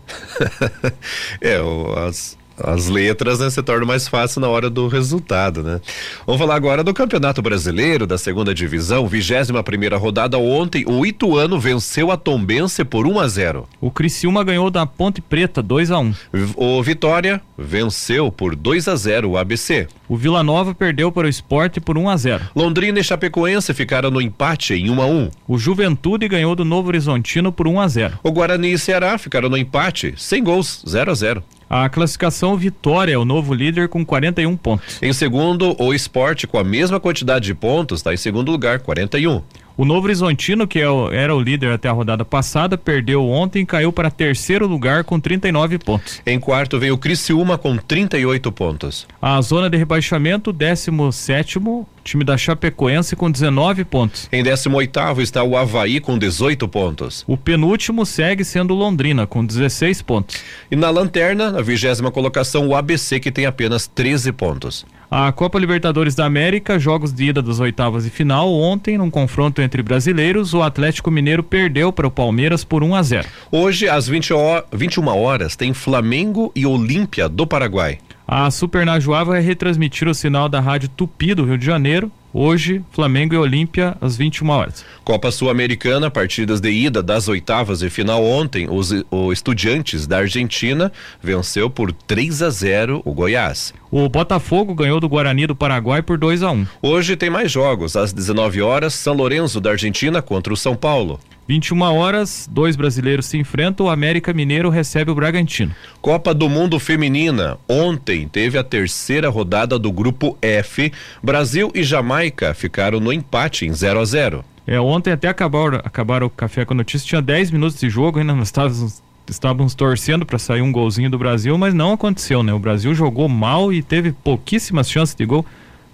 é, 1.40 1.60
o, 1.60 1.92
as, 1.98 2.36
as 2.62 2.88
letras 2.88 3.38
né, 3.38 3.50
se 3.50 3.62
tornam 3.62 3.86
mais 3.86 4.08
fácil 4.08 4.40
na 4.40 4.48
hora 4.48 4.68
do 4.68 4.88
resultado, 4.88 5.62
né? 5.62 5.80
Vamos 6.26 6.40
falar 6.40 6.54
agora 6.54 6.84
do 6.84 6.94
Campeonato 6.94 7.42
Brasileiro 7.42 8.06
da 8.06 8.18
segunda 8.18 8.54
divisão, 8.54 9.06
21 9.06 9.62
primeira 9.62 9.96
rodada 9.96 10.38
ontem, 10.38 10.84
o 10.86 11.04
Ituano 11.06 11.58
venceu 11.58 12.10
a 12.10 12.16
Tombense 12.16 12.84
por 12.84 13.06
1 13.06 13.20
a 13.20 13.28
0. 13.28 13.68
O 13.80 13.90
Criciúma 13.90 14.42
ganhou 14.42 14.70
da 14.70 14.84
Ponte 14.86 15.20
Preta 15.20 15.62
2 15.62 15.90
a 15.90 15.98
1. 15.98 16.14
O 16.56 16.82
Vitória 16.82 17.40
venceu 17.56 18.32
por 18.32 18.56
2 18.56 18.88
a 18.88 18.96
0 18.96 19.30
o 19.30 19.38
ABC. 19.38 19.86
O 20.08 20.16
Vila 20.16 20.42
Nova 20.42 20.74
perdeu 20.74 21.12
para 21.12 21.26
o 21.26 21.30
Esporte 21.30 21.80
por 21.80 21.96
1 21.96 22.08
a 22.08 22.16
0. 22.16 22.44
Londrina 22.54 22.98
e 22.98 23.04
Chapecoense 23.04 23.72
ficaram 23.72 24.10
no 24.10 24.20
empate 24.20 24.74
em 24.74 24.90
1 24.90 25.02
a 25.02 25.06
1. 25.06 25.30
O 25.46 25.58
Juventude 25.58 26.26
ganhou 26.28 26.56
do 26.56 26.64
Novo 26.64 26.88
Horizontino 26.88 27.52
por 27.52 27.68
1 27.68 27.80
a 27.80 27.88
0. 27.88 28.18
O 28.22 28.32
Guarani 28.32 28.72
e 28.72 28.78
Ceará 28.78 29.16
ficaram 29.18 29.48
no 29.48 29.56
empate, 29.56 30.14
sem 30.16 30.42
gols, 30.42 30.82
0 30.88 31.10
a 31.10 31.14
0. 31.14 31.44
A 31.72 31.88
classificação 31.88 32.56
Vitória 32.56 33.12
é 33.12 33.16
o 33.16 33.24
novo 33.24 33.54
líder 33.54 33.88
com 33.88 34.04
41 34.04 34.56
pontos. 34.56 35.00
Em 35.00 35.12
segundo, 35.12 35.80
o 35.80 35.94
Esporte 35.94 36.44
com 36.44 36.58
a 36.58 36.64
mesma 36.64 36.98
quantidade 36.98 37.44
de 37.44 37.54
pontos 37.54 38.00
está 38.00 38.12
em 38.12 38.16
segundo 38.16 38.50
lugar, 38.50 38.80
41. 38.80 39.40
O 39.80 39.84
Novo 39.86 40.08
Horizontino, 40.08 40.68
que 40.68 40.78
é 40.78 40.84
era 41.12 41.34
o 41.34 41.40
líder 41.40 41.72
até 41.72 41.88
a 41.88 41.92
rodada 41.92 42.22
passada, 42.22 42.76
perdeu 42.76 43.26
ontem 43.26 43.62
e 43.62 43.66
caiu 43.66 43.90
para 43.90 44.10
terceiro 44.10 44.66
lugar 44.66 45.04
com 45.04 45.18
39 45.18 45.78
pontos. 45.78 46.20
Em 46.26 46.38
quarto 46.38 46.78
vem 46.78 46.90
o 46.90 46.98
Criciúma 46.98 47.56
com 47.56 47.78
38 47.78 48.52
pontos. 48.52 49.08
A 49.22 49.40
zona 49.40 49.70
de 49.70 49.78
rebaixamento, 49.78 50.52
17 50.52 51.58
time 52.04 52.24
da 52.24 52.36
Chapecoense 52.36 53.16
com 53.16 53.30
19 53.30 53.86
pontos. 53.86 54.28
Em 54.30 54.42
18 54.42 55.22
está 55.22 55.42
o 55.42 55.56
Havaí 55.56 55.98
com 55.98 56.18
18 56.18 56.68
pontos. 56.68 57.24
O 57.26 57.38
penúltimo 57.38 58.04
segue 58.04 58.44
sendo 58.44 58.74
Londrina 58.74 59.26
com 59.26 59.42
16 59.42 60.02
pontos. 60.02 60.42
E 60.70 60.76
na 60.76 60.90
lanterna, 60.90 61.50
na 61.50 61.62
vigésima 61.62 62.10
colocação, 62.10 62.68
o 62.68 62.74
ABC 62.74 63.18
que 63.18 63.32
tem 63.32 63.46
apenas 63.46 63.86
13 63.86 64.30
pontos. 64.32 64.84
A 65.10 65.32
Copa 65.32 65.58
Libertadores 65.58 66.14
da 66.14 66.24
América, 66.24 66.78
jogos 66.78 67.12
de 67.12 67.24
ida 67.24 67.42
das 67.42 67.58
oitavas 67.58 68.06
e 68.06 68.10
final. 68.10 68.52
Ontem, 68.52 68.96
num 68.96 69.10
confronto 69.10 69.60
entre 69.60 69.82
brasileiros, 69.82 70.54
o 70.54 70.62
Atlético 70.62 71.10
Mineiro 71.10 71.42
perdeu 71.42 71.92
para 71.92 72.06
o 72.06 72.10
Palmeiras 72.12 72.62
por 72.62 72.84
1 72.84 72.94
a 72.94 73.02
0. 73.02 73.28
Hoje, 73.50 73.88
às 73.88 74.06
20 74.06 74.32
ho 74.32 74.62
21 74.72 75.08
horas, 75.08 75.56
tem 75.56 75.74
Flamengo 75.74 76.52
e 76.54 76.64
Olímpia 76.64 77.28
do 77.28 77.44
Paraguai. 77.44 77.98
A 78.24 78.48
Super 78.52 78.86
Najuá 78.86 79.24
vai 79.24 79.40
retransmitir 79.40 80.06
o 80.06 80.14
sinal 80.14 80.48
da 80.48 80.60
Rádio 80.60 80.88
Tupi 80.88 81.34
do 81.34 81.44
Rio 81.44 81.58
de 81.58 81.66
Janeiro 81.66 82.12
Hoje, 82.32 82.80
Flamengo 82.92 83.34
e 83.34 83.36
Olímpia, 83.36 83.96
às 84.00 84.16
21 84.16 84.48
horas. 84.50 84.84
Copa 85.02 85.32
Sul-Americana, 85.32 86.10
partidas 86.10 86.60
de 86.60 86.70
ida 86.70 87.02
das 87.02 87.26
oitavas 87.26 87.82
e 87.82 87.90
final 87.90 88.24
ontem. 88.24 88.68
Os 88.70 88.92
o 89.10 89.32
Estudiantes 89.32 90.06
da 90.06 90.18
Argentina 90.18 90.92
venceu 91.20 91.68
por 91.68 91.92
3 91.92 92.42
a 92.42 92.50
0 92.50 93.02
o 93.04 93.12
Goiás. 93.12 93.74
O 93.90 94.08
Botafogo 94.08 94.72
ganhou 94.72 95.00
do 95.00 95.08
Guarani 95.08 95.48
do 95.48 95.56
Paraguai 95.56 96.00
por 96.00 96.16
2 96.16 96.44
a 96.44 96.52
1. 96.52 96.66
Hoje 96.80 97.16
tem 97.16 97.28
mais 97.28 97.50
jogos. 97.50 97.96
Às 97.96 98.12
19 98.12 98.62
horas, 98.62 98.94
São 98.94 99.14
Lourenço 99.14 99.60
da 99.60 99.70
Argentina 99.70 100.22
contra 100.22 100.52
o 100.52 100.56
São 100.56 100.76
Paulo. 100.76 101.18
21 101.48 101.82
horas, 101.82 102.48
dois 102.48 102.76
brasileiros 102.76 103.26
se 103.26 103.36
enfrentam. 103.36 103.86
O 103.86 103.90
América 103.90 104.32
Mineiro 104.32 104.70
recebe 104.70 105.10
o 105.10 105.14
Bragantino. 105.16 105.74
Copa 106.00 106.32
do 106.32 106.48
Mundo 106.48 106.78
Feminina. 106.78 107.58
Ontem 107.68 108.28
teve 108.28 108.56
a 108.56 108.62
terceira 108.62 109.28
rodada 109.28 109.76
do 109.76 109.90
grupo 109.90 110.38
F. 110.40 110.92
Brasil 111.20 111.72
e 111.74 111.82
Jamaica 111.82 112.54
ficaram 112.54 113.00
no 113.00 113.12
empate 113.12 113.66
em 113.66 113.72
0 113.72 113.98
a 113.98 114.04
0. 114.04 114.44
É, 114.64 114.78
ontem 114.80 115.12
até 115.12 115.26
acabaram, 115.26 115.80
acabaram 115.82 116.28
o 116.28 116.30
café 116.30 116.64
com 116.64 116.74
a 116.74 116.76
notícia, 116.76 117.08
tinha 117.08 117.20
10 117.20 117.50
minutos 117.50 117.80
de 117.80 117.90
jogo, 117.90 118.20
ainda 118.20 118.32
nós 118.32 118.46
estávamos, 118.46 119.02
estávamos 119.30 119.74
torcendo 119.74 120.26
para 120.26 120.38
sair 120.38 120.60
um 120.60 120.72
golzinho 120.72 121.10
do 121.10 121.18
Brasil, 121.18 121.56
mas 121.56 121.72
não 121.72 121.92
aconteceu, 121.92 122.42
né? 122.42 122.52
O 122.52 122.58
Brasil 122.58 122.94
jogou 122.94 123.28
mal 123.28 123.72
e 123.72 123.82
teve 123.82 124.12
pouquíssimas 124.12 124.90
chances 124.90 125.14
de 125.14 125.24
gol. 125.24 125.46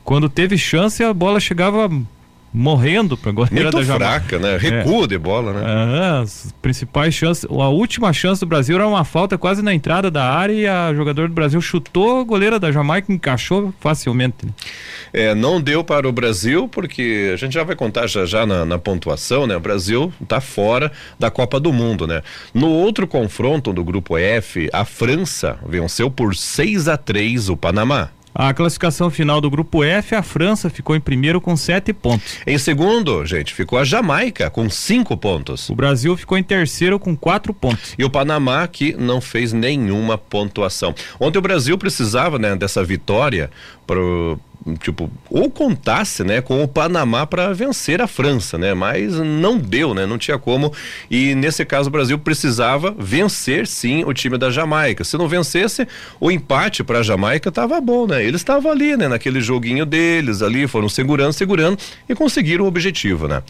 Quando 0.02 0.28
teve 0.28 0.56
chance, 0.56 1.02
a 1.02 1.12
bola 1.12 1.38
chegava 1.38 1.90
morrendo 2.52 3.16
para 3.16 3.32
goleira 3.32 3.64
Muito 3.70 3.76
da 3.78 3.82
Jamaica. 3.82 4.38
fraca, 4.38 4.38
né? 4.38 4.56
Recuo 4.56 5.04
É. 5.04 5.06
de 5.06 5.18
bola, 5.18 5.52
né? 5.52 5.62
Ah, 5.66 6.20
as 6.22 6.54
principais 6.62 7.14
chances, 7.14 7.44
a 7.44 7.68
última 7.68 8.12
chance 8.12 8.40
do 8.40 8.46
Brasil 8.46 8.76
era 8.76 8.86
uma 8.86 9.04
falta 9.04 9.36
quase 9.36 9.60
na 9.62 9.74
entrada 9.74 10.10
da 10.10 10.24
área 10.24 10.52
e 10.52 10.66
a 10.66 10.94
jogador 10.94 11.28
do 11.28 11.34
Brasil 11.34 11.60
chutou, 11.60 12.20
a 12.20 12.24
goleira 12.24 12.58
da 12.58 12.72
Jamaica 12.72 13.12
encaixou 13.12 13.74
facilmente. 13.80 14.46
né? 14.46 14.52
É, 15.12 15.34
não 15.34 15.60
deu 15.60 15.84
para 15.84 16.08
o 16.08 16.12
Brasil, 16.12 16.66
porque 16.68 17.30
a 17.32 17.36
gente 17.36 17.52
já 17.54 17.62
vai 17.64 17.76
contar 17.76 18.06
já 18.06 18.24
já 18.24 18.46
na, 18.46 18.64
na 18.64 18.78
pontuação, 18.78 19.46
né? 19.46 19.56
O 19.56 19.60
Brasil 19.60 20.12
está 20.22 20.40
fora 20.40 20.90
da 21.18 21.30
Copa 21.30 21.60
do 21.60 21.72
Mundo, 21.72 22.06
né? 22.06 22.22
No 22.54 22.68
outro 22.68 23.06
confronto 23.06 23.72
do 23.72 23.84
grupo 23.84 24.16
F, 24.18 24.68
a 24.72 24.84
França 24.84 25.58
venceu 25.68 26.10
por 26.10 26.34
6 26.34 26.88
a 26.88 26.96
3 26.96 27.48
o 27.48 27.56
Panamá. 27.56 28.08
A 28.38 28.52
classificação 28.52 29.08
final 29.08 29.40
do 29.40 29.48
grupo 29.48 29.82
F, 29.82 30.14
a 30.14 30.22
França 30.22 30.68
ficou 30.68 30.94
em 30.94 31.00
primeiro 31.00 31.40
com 31.40 31.56
sete 31.56 31.90
pontos. 31.94 32.36
Em 32.46 32.58
segundo, 32.58 33.24
gente, 33.24 33.54
ficou 33.54 33.78
a 33.78 33.84
Jamaica 33.84 34.50
com 34.50 34.68
cinco 34.68 35.16
pontos. 35.16 35.70
O 35.70 35.74
Brasil 35.74 36.14
ficou 36.18 36.36
em 36.36 36.42
terceiro 36.42 36.98
com 36.98 37.16
quatro 37.16 37.54
pontos. 37.54 37.94
E 37.96 38.04
o 38.04 38.10
Panamá 38.10 38.68
que 38.68 38.92
não 38.92 39.22
fez 39.22 39.54
nenhuma 39.54 40.18
pontuação. 40.18 40.94
Ontem 41.18 41.38
o 41.38 41.42
Brasil 41.42 41.78
precisava, 41.78 42.38
né, 42.38 42.54
dessa 42.54 42.84
vitória 42.84 43.50
pro 43.86 44.38
tipo, 44.80 45.08
ou 45.30 45.48
contasse, 45.48 46.24
né, 46.24 46.40
com 46.40 46.62
o 46.62 46.66
Panamá 46.66 47.24
para 47.24 47.52
vencer 47.52 48.02
a 48.02 48.08
França, 48.08 48.58
né? 48.58 48.74
Mas 48.74 49.14
não 49.14 49.56
deu, 49.56 49.94
né? 49.94 50.06
Não 50.06 50.18
tinha 50.18 50.38
como. 50.38 50.72
E 51.08 51.34
nesse 51.36 51.64
caso 51.64 51.88
o 51.88 51.92
Brasil 51.92 52.18
precisava 52.18 52.94
vencer 52.98 53.66
sim 53.66 54.04
o 54.04 54.12
time 54.12 54.36
da 54.36 54.50
Jamaica. 54.50 55.04
Se 55.04 55.16
não 55.16 55.28
vencesse, 55.28 55.86
o 56.18 56.30
empate 56.30 56.82
para 56.82 56.98
a 56.98 57.02
Jamaica 57.02 57.52
tava 57.52 57.80
bom, 57.80 58.08
né? 58.08 58.24
Eles 58.24 58.40
estavam 58.40 58.72
ali, 58.72 58.96
né, 58.96 59.06
naquele 59.06 59.40
joguinho 59.40 59.86
deles 59.86 60.42
ali, 60.42 60.66
foram 60.66 60.88
segurando, 60.88 61.32
segurando 61.32 61.78
e 62.08 62.14
conseguiram 62.14 62.64
o 62.64 62.68
objetivo, 62.68 63.28
né? 63.28 63.42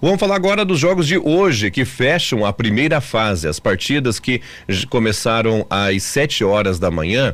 Vamos 0.00 0.18
falar 0.18 0.34
agora 0.34 0.64
dos 0.64 0.80
jogos 0.80 1.06
de 1.06 1.16
hoje 1.16 1.70
que 1.70 1.84
fecham 1.84 2.44
a 2.44 2.52
primeira 2.52 3.00
fase, 3.00 3.46
as 3.46 3.60
partidas 3.60 4.18
que 4.18 4.42
começaram 4.90 5.64
às 5.70 6.02
7 6.02 6.42
horas 6.42 6.80
da 6.80 6.90
manhã. 6.90 7.32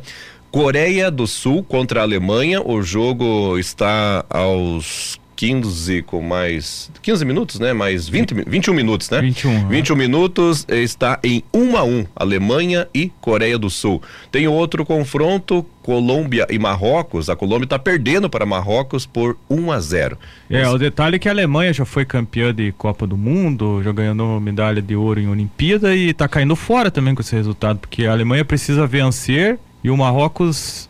Coreia 0.58 1.08
do 1.08 1.24
Sul 1.24 1.62
contra 1.62 2.00
a 2.00 2.02
Alemanha, 2.02 2.60
o 2.60 2.82
jogo 2.82 3.56
está 3.60 4.24
aos 4.28 5.16
15 5.36 6.02
com 6.02 6.20
mais 6.20 6.90
15 7.00 7.24
minutos, 7.24 7.60
né? 7.60 7.72
Mais 7.72 8.08
20, 8.08 8.34
mi- 8.34 8.44
21 8.44 8.74
minutos, 8.74 9.08
né? 9.08 9.20
21, 9.20 9.68
21 9.68 9.94
minutos 9.94 10.66
eh, 10.66 10.80
está 10.82 11.20
em 11.22 11.44
1 11.54 11.76
a 11.76 11.84
1, 11.84 12.06
Alemanha 12.16 12.88
e 12.92 13.12
Coreia 13.20 13.56
do 13.56 13.70
Sul. 13.70 14.02
Tem 14.32 14.48
outro 14.48 14.84
confronto, 14.84 15.64
Colômbia 15.80 16.44
e 16.50 16.58
Marrocos. 16.58 17.30
A 17.30 17.36
Colômbia 17.36 17.66
está 17.66 17.78
perdendo 17.78 18.28
para 18.28 18.44
Marrocos 18.44 19.06
por 19.06 19.38
1 19.48 19.70
a 19.70 19.78
0. 19.78 20.18
É, 20.50 20.68
o 20.68 20.76
detalhe 20.76 21.14
é 21.14 21.18
que 21.20 21.28
a 21.28 21.32
Alemanha 21.32 21.72
já 21.72 21.84
foi 21.84 22.04
campeã 22.04 22.52
de 22.52 22.72
Copa 22.72 23.06
do 23.06 23.16
Mundo, 23.16 23.80
já 23.84 23.92
ganhou 23.92 24.40
medalha 24.40 24.82
de 24.82 24.96
ouro 24.96 25.20
em 25.20 25.28
Olimpíada 25.28 25.94
e 25.94 26.12
tá 26.12 26.26
caindo 26.26 26.56
fora 26.56 26.90
também 26.90 27.14
com 27.14 27.20
esse 27.22 27.36
resultado, 27.36 27.78
porque 27.78 28.06
a 28.06 28.10
Alemanha 28.10 28.44
precisa 28.44 28.88
vencer 28.88 29.56
e 29.82 29.90
o 29.90 29.97
Marrocos 29.97 30.88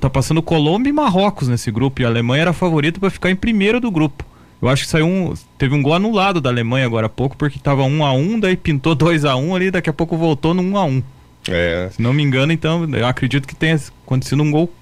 tá 0.00 0.08
passando 0.08 0.42
Colômbia 0.42 0.90
e 0.90 0.92
Marrocos 0.92 1.48
nesse 1.48 1.70
grupo 1.70 2.00
e 2.00 2.04
a 2.04 2.08
Alemanha 2.08 2.42
era 2.42 2.50
a 2.50 2.54
favorita 2.54 2.98
para 2.98 3.10
ficar 3.10 3.30
em 3.30 3.36
primeiro 3.36 3.80
do 3.80 3.90
grupo. 3.90 4.24
Eu 4.60 4.68
acho 4.68 4.84
que 4.84 4.90
saiu 4.90 5.06
um, 5.06 5.34
teve 5.58 5.74
um 5.74 5.82
gol 5.82 5.94
anulado 5.94 6.40
da 6.40 6.48
Alemanha 6.48 6.86
agora 6.86 7.06
há 7.06 7.10
pouco 7.10 7.36
porque 7.36 7.58
tava 7.58 7.82
1 7.82 8.04
a 8.04 8.12
1, 8.12 8.40
daí 8.40 8.56
pintou 8.56 8.94
2 8.96 9.24
a 9.24 9.36
1 9.36 9.54
ali, 9.54 9.70
daqui 9.70 9.90
a 9.90 9.92
pouco 9.92 10.16
voltou 10.16 10.54
no 10.54 10.62
1 10.62 10.76
a 10.76 10.84
1. 10.84 11.02
É, 11.48 11.90
Se 11.92 12.02
não 12.02 12.12
me 12.12 12.22
engano, 12.22 12.52
então, 12.52 12.88
eu 12.92 13.06
acredito 13.06 13.46
que 13.46 13.54
tenha 13.54 13.78
acontecido 14.04 14.42
um 14.42 14.50
gol 14.50 14.72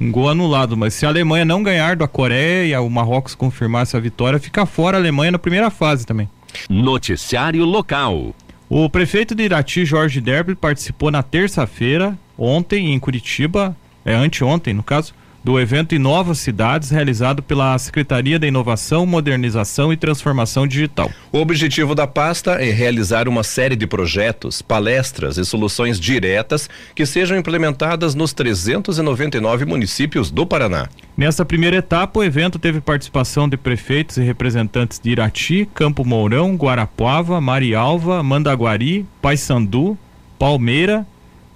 um 0.00 0.10
gol 0.10 0.28
anulado, 0.28 0.76
mas 0.76 0.94
se 0.94 1.06
a 1.06 1.08
Alemanha 1.10 1.44
não 1.44 1.62
ganhar 1.62 1.94
da 1.94 2.08
Coreia 2.08 2.74
e 2.74 2.76
o 2.76 2.90
Marrocos 2.90 3.36
confirmar 3.36 3.82
essa 3.82 4.00
vitória, 4.00 4.40
fica 4.40 4.66
fora 4.66 4.96
a 4.96 5.00
Alemanha 5.00 5.30
na 5.30 5.38
primeira 5.38 5.70
fase 5.70 6.04
também. 6.04 6.28
Noticiário 6.68 7.64
local. 7.64 8.34
O 8.68 8.88
prefeito 8.90 9.32
de 9.32 9.44
Irati, 9.44 9.84
Jorge 9.84 10.20
Derby, 10.20 10.56
participou 10.56 11.10
na 11.10 11.22
terça-feira, 11.22 12.18
ontem, 12.42 12.92
em 12.92 12.98
Curitiba, 12.98 13.76
é 14.04 14.14
anteontem 14.14 14.74
no 14.74 14.82
caso, 14.82 15.14
do 15.44 15.58
evento 15.58 15.98
Novas 15.98 16.38
Cidades, 16.38 16.90
realizado 16.90 17.42
pela 17.42 17.76
Secretaria 17.76 18.38
da 18.38 18.46
Inovação, 18.46 19.04
Modernização 19.04 19.92
e 19.92 19.96
Transformação 19.96 20.66
Digital. 20.68 21.10
O 21.32 21.38
objetivo 21.38 21.94
da 21.94 22.06
pasta 22.06 22.52
é 22.62 22.70
realizar 22.70 23.28
uma 23.28 23.42
série 23.42 23.74
de 23.74 23.86
projetos, 23.86 24.62
palestras 24.62 25.38
e 25.38 25.44
soluções 25.44 25.98
diretas 25.98 26.70
que 26.94 27.04
sejam 27.04 27.36
implementadas 27.36 28.14
nos 28.14 28.32
399 28.32 29.64
municípios 29.64 30.30
do 30.30 30.46
Paraná. 30.46 30.88
Nessa 31.16 31.44
primeira 31.44 31.76
etapa, 31.76 32.20
o 32.20 32.24
evento 32.24 32.58
teve 32.58 32.80
participação 32.80 33.48
de 33.48 33.56
prefeitos 33.56 34.18
e 34.18 34.22
representantes 34.22 35.00
de 35.00 35.10
Irati, 35.10 35.68
Campo 35.74 36.04
Mourão, 36.04 36.54
Guarapuava, 36.54 37.40
Marialva, 37.40 38.22
Mandaguari, 38.22 39.04
Paysandu, 39.20 39.98
Palmeira, 40.38 41.04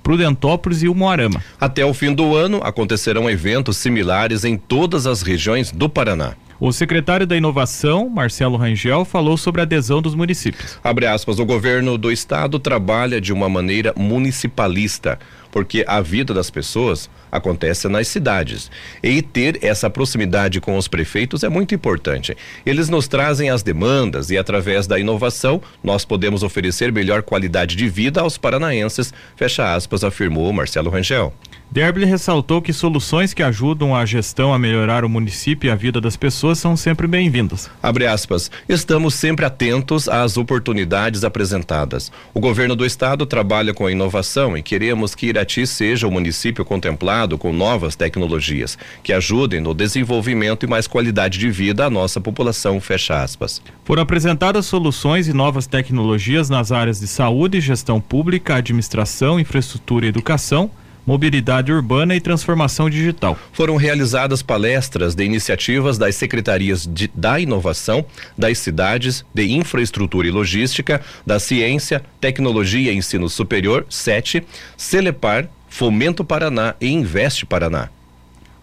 Prudentópolis 0.06 0.84
e 0.84 0.88
Umuarama. 0.88 1.42
Até 1.60 1.84
o 1.84 1.92
fim 1.92 2.14
do 2.14 2.36
ano, 2.36 2.60
acontecerão 2.62 3.28
eventos 3.28 3.76
similares 3.76 4.44
em 4.44 4.56
todas 4.56 5.04
as 5.04 5.20
regiões 5.20 5.72
do 5.72 5.88
Paraná. 5.88 6.34
O 6.58 6.72
secretário 6.72 7.26
da 7.26 7.36
Inovação, 7.36 8.08
Marcelo 8.08 8.56
Rangel, 8.56 9.04
falou 9.04 9.36
sobre 9.36 9.60
a 9.60 9.64
adesão 9.64 10.00
dos 10.00 10.14
municípios. 10.14 10.78
Abre 10.82 11.06
aspas, 11.06 11.38
o 11.38 11.44
governo 11.44 11.98
do 11.98 12.10
estado 12.10 12.58
trabalha 12.58 13.20
de 13.20 13.30
uma 13.30 13.46
maneira 13.46 13.92
municipalista, 13.94 15.18
porque 15.52 15.84
a 15.86 16.00
vida 16.00 16.32
das 16.32 16.48
pessoas 16.48 17.10
acontece 17.30 17.88
nas 17.88 18.08
cidades. 18.08 18.70
E 19.02 19.20
ter 19.20 19.58
essa 19.62 19.90
proximidade 19.90 20.58
com 20.58 20.78
os 20.78 20.88
prefeitos 20.88 21.44
é 21.44 21.48
muito 21.50 21.74
importante. 21.74 22.34
Eles 22.64 22.88
nos 22.88 23.06
trazem 23.06 23.50
as 23.50 23.62
demandas 23.62 24.30
e, 24.30 24.38
através 24.38 24.86
da 24.86 24.98
inovação, 24.98 25.60
nós 25.84 26.06
podemos 26.06 26.42
oferecer 26.42 26.90
melhor 26.90 27.22
qualidade 27.22 27.76
de 27.76 27.86
vida 27.86 28.22
aos 28.22 28.38
paranaenses, 28.38 29.12
fecha 29.36 29.74
aspas, 29.74 30.02
afirmou 30.02 30.50
Marcelo 30.54 30.88
Rangel. 30.88 31.34
Derby 31.70 32.04
ressaltou 32.04 32.62
que 32.62 32.72
soluções 32.72 33.34
que 33.34 33.42
ajudam 33.42 33.94
a 33.94 34.06
gestão 34.06 34.54
a 34.54 34.58
melhorar 34.58 35.04
o 35.04 35.08
município 35.08 35.68
e 35.68 35.70
a 35.70 35.74
vida 35.74 36.00
das 36.00 36.16
pessoas 36.16 36.45
são 36.54 36.76
sempre 36.76 37.06
bem-vindas. 37.06 37.70
Abre 37.82 38.06
aspas, 38.06 38.50
estamos 38.68 39.14
sempre 39.14 39.44
atentos 39.44 40.08
às 40.08 40.36
oportunidades 40.36 41.24
apresentadas. 41.24 42.12
O 42.32 42.40
governo 42.40 42.76
do 42.76 42.86
estado 42.86 43.26
trabalha 43.26 43.74
com 43.74 43.86
a 43.86 43.92
inovação 43.92 44.56
e 44.56 44.62
queremos 44.62 45.14
que 45.14 45.26
Irati 45.26 45.66
seja 45.66 46.06
o 46.06 46.10
município 46.10 46.64
contemplado 46.64 47.36
com 47.36 47.52
novas 47.52 47.96
tecnologias 47.96 48.78
que 49.02 49.12
ajudem 49.12 49.60
no 49.60 49.74
desenvolvimento 49.74 50.64
e 50.64 50.68
mais 50.68 50.86
qualidade 50.86 51.38
de 51.38 51.50
vida 51.50 51.86
à 51.86 51.90
nossa 51.90 52.20
população, 52.20 52.80
fecha 52.80 53.22
aspas. 53.22 53.62
Foram 53.84 54.02
apresentadas 54.02 54.66
soluções 54.66 55.28
e 55.28 55.32
novas 55.32 55.66
tecnologias 55.66 56.50
nas 56.50 56.70
áreas 56.72 57.00
de 57.00 57.06
saúde, 57.06 57.60
gestão 57.60 58.00
pública, 58.00 58.56
administração, 58.56 59.40
infraestrutura 59.40 60.06
e 60.06 60.08
educação, 60.08 60.70
mobilidade 61.06 61.72
urbana 61.72 62.16
e 62.16 62.20
transformação 62.20 62.90
digital. 62.90 63.38
Foram 63.52 63.76
realizadas 63.76 64.42
palestras 64.42 65.14
de 65.14 65.24
iniciativas 65.24 65.96
das 65.96 66.16
secretarias 66.16 66.86
de- 66.86 67.10
da 67.14 67.38
inovação, 67.38 68.04
das 68.36 68.58
cidades, 68.58 69.24
de 69.32 69.52
infraestrutura 69.52 70.26
e 70.26 70.30
logística, 70.30 71.00
da 71.24 71.38
ciência, 71.38 72.02
tecnologia 72.20 72.92
e 72.92 72.96
ensino 72.96 73.28
superior, 73.28 73.86
SET, 73.88 74.42
Celepar, 74.76 75.48
Fomento 75.68 76.24
Paraná 76.24 76.74
e 76.80 76.88
Investe 76.88 77.46
Paraná. 77.46 77.88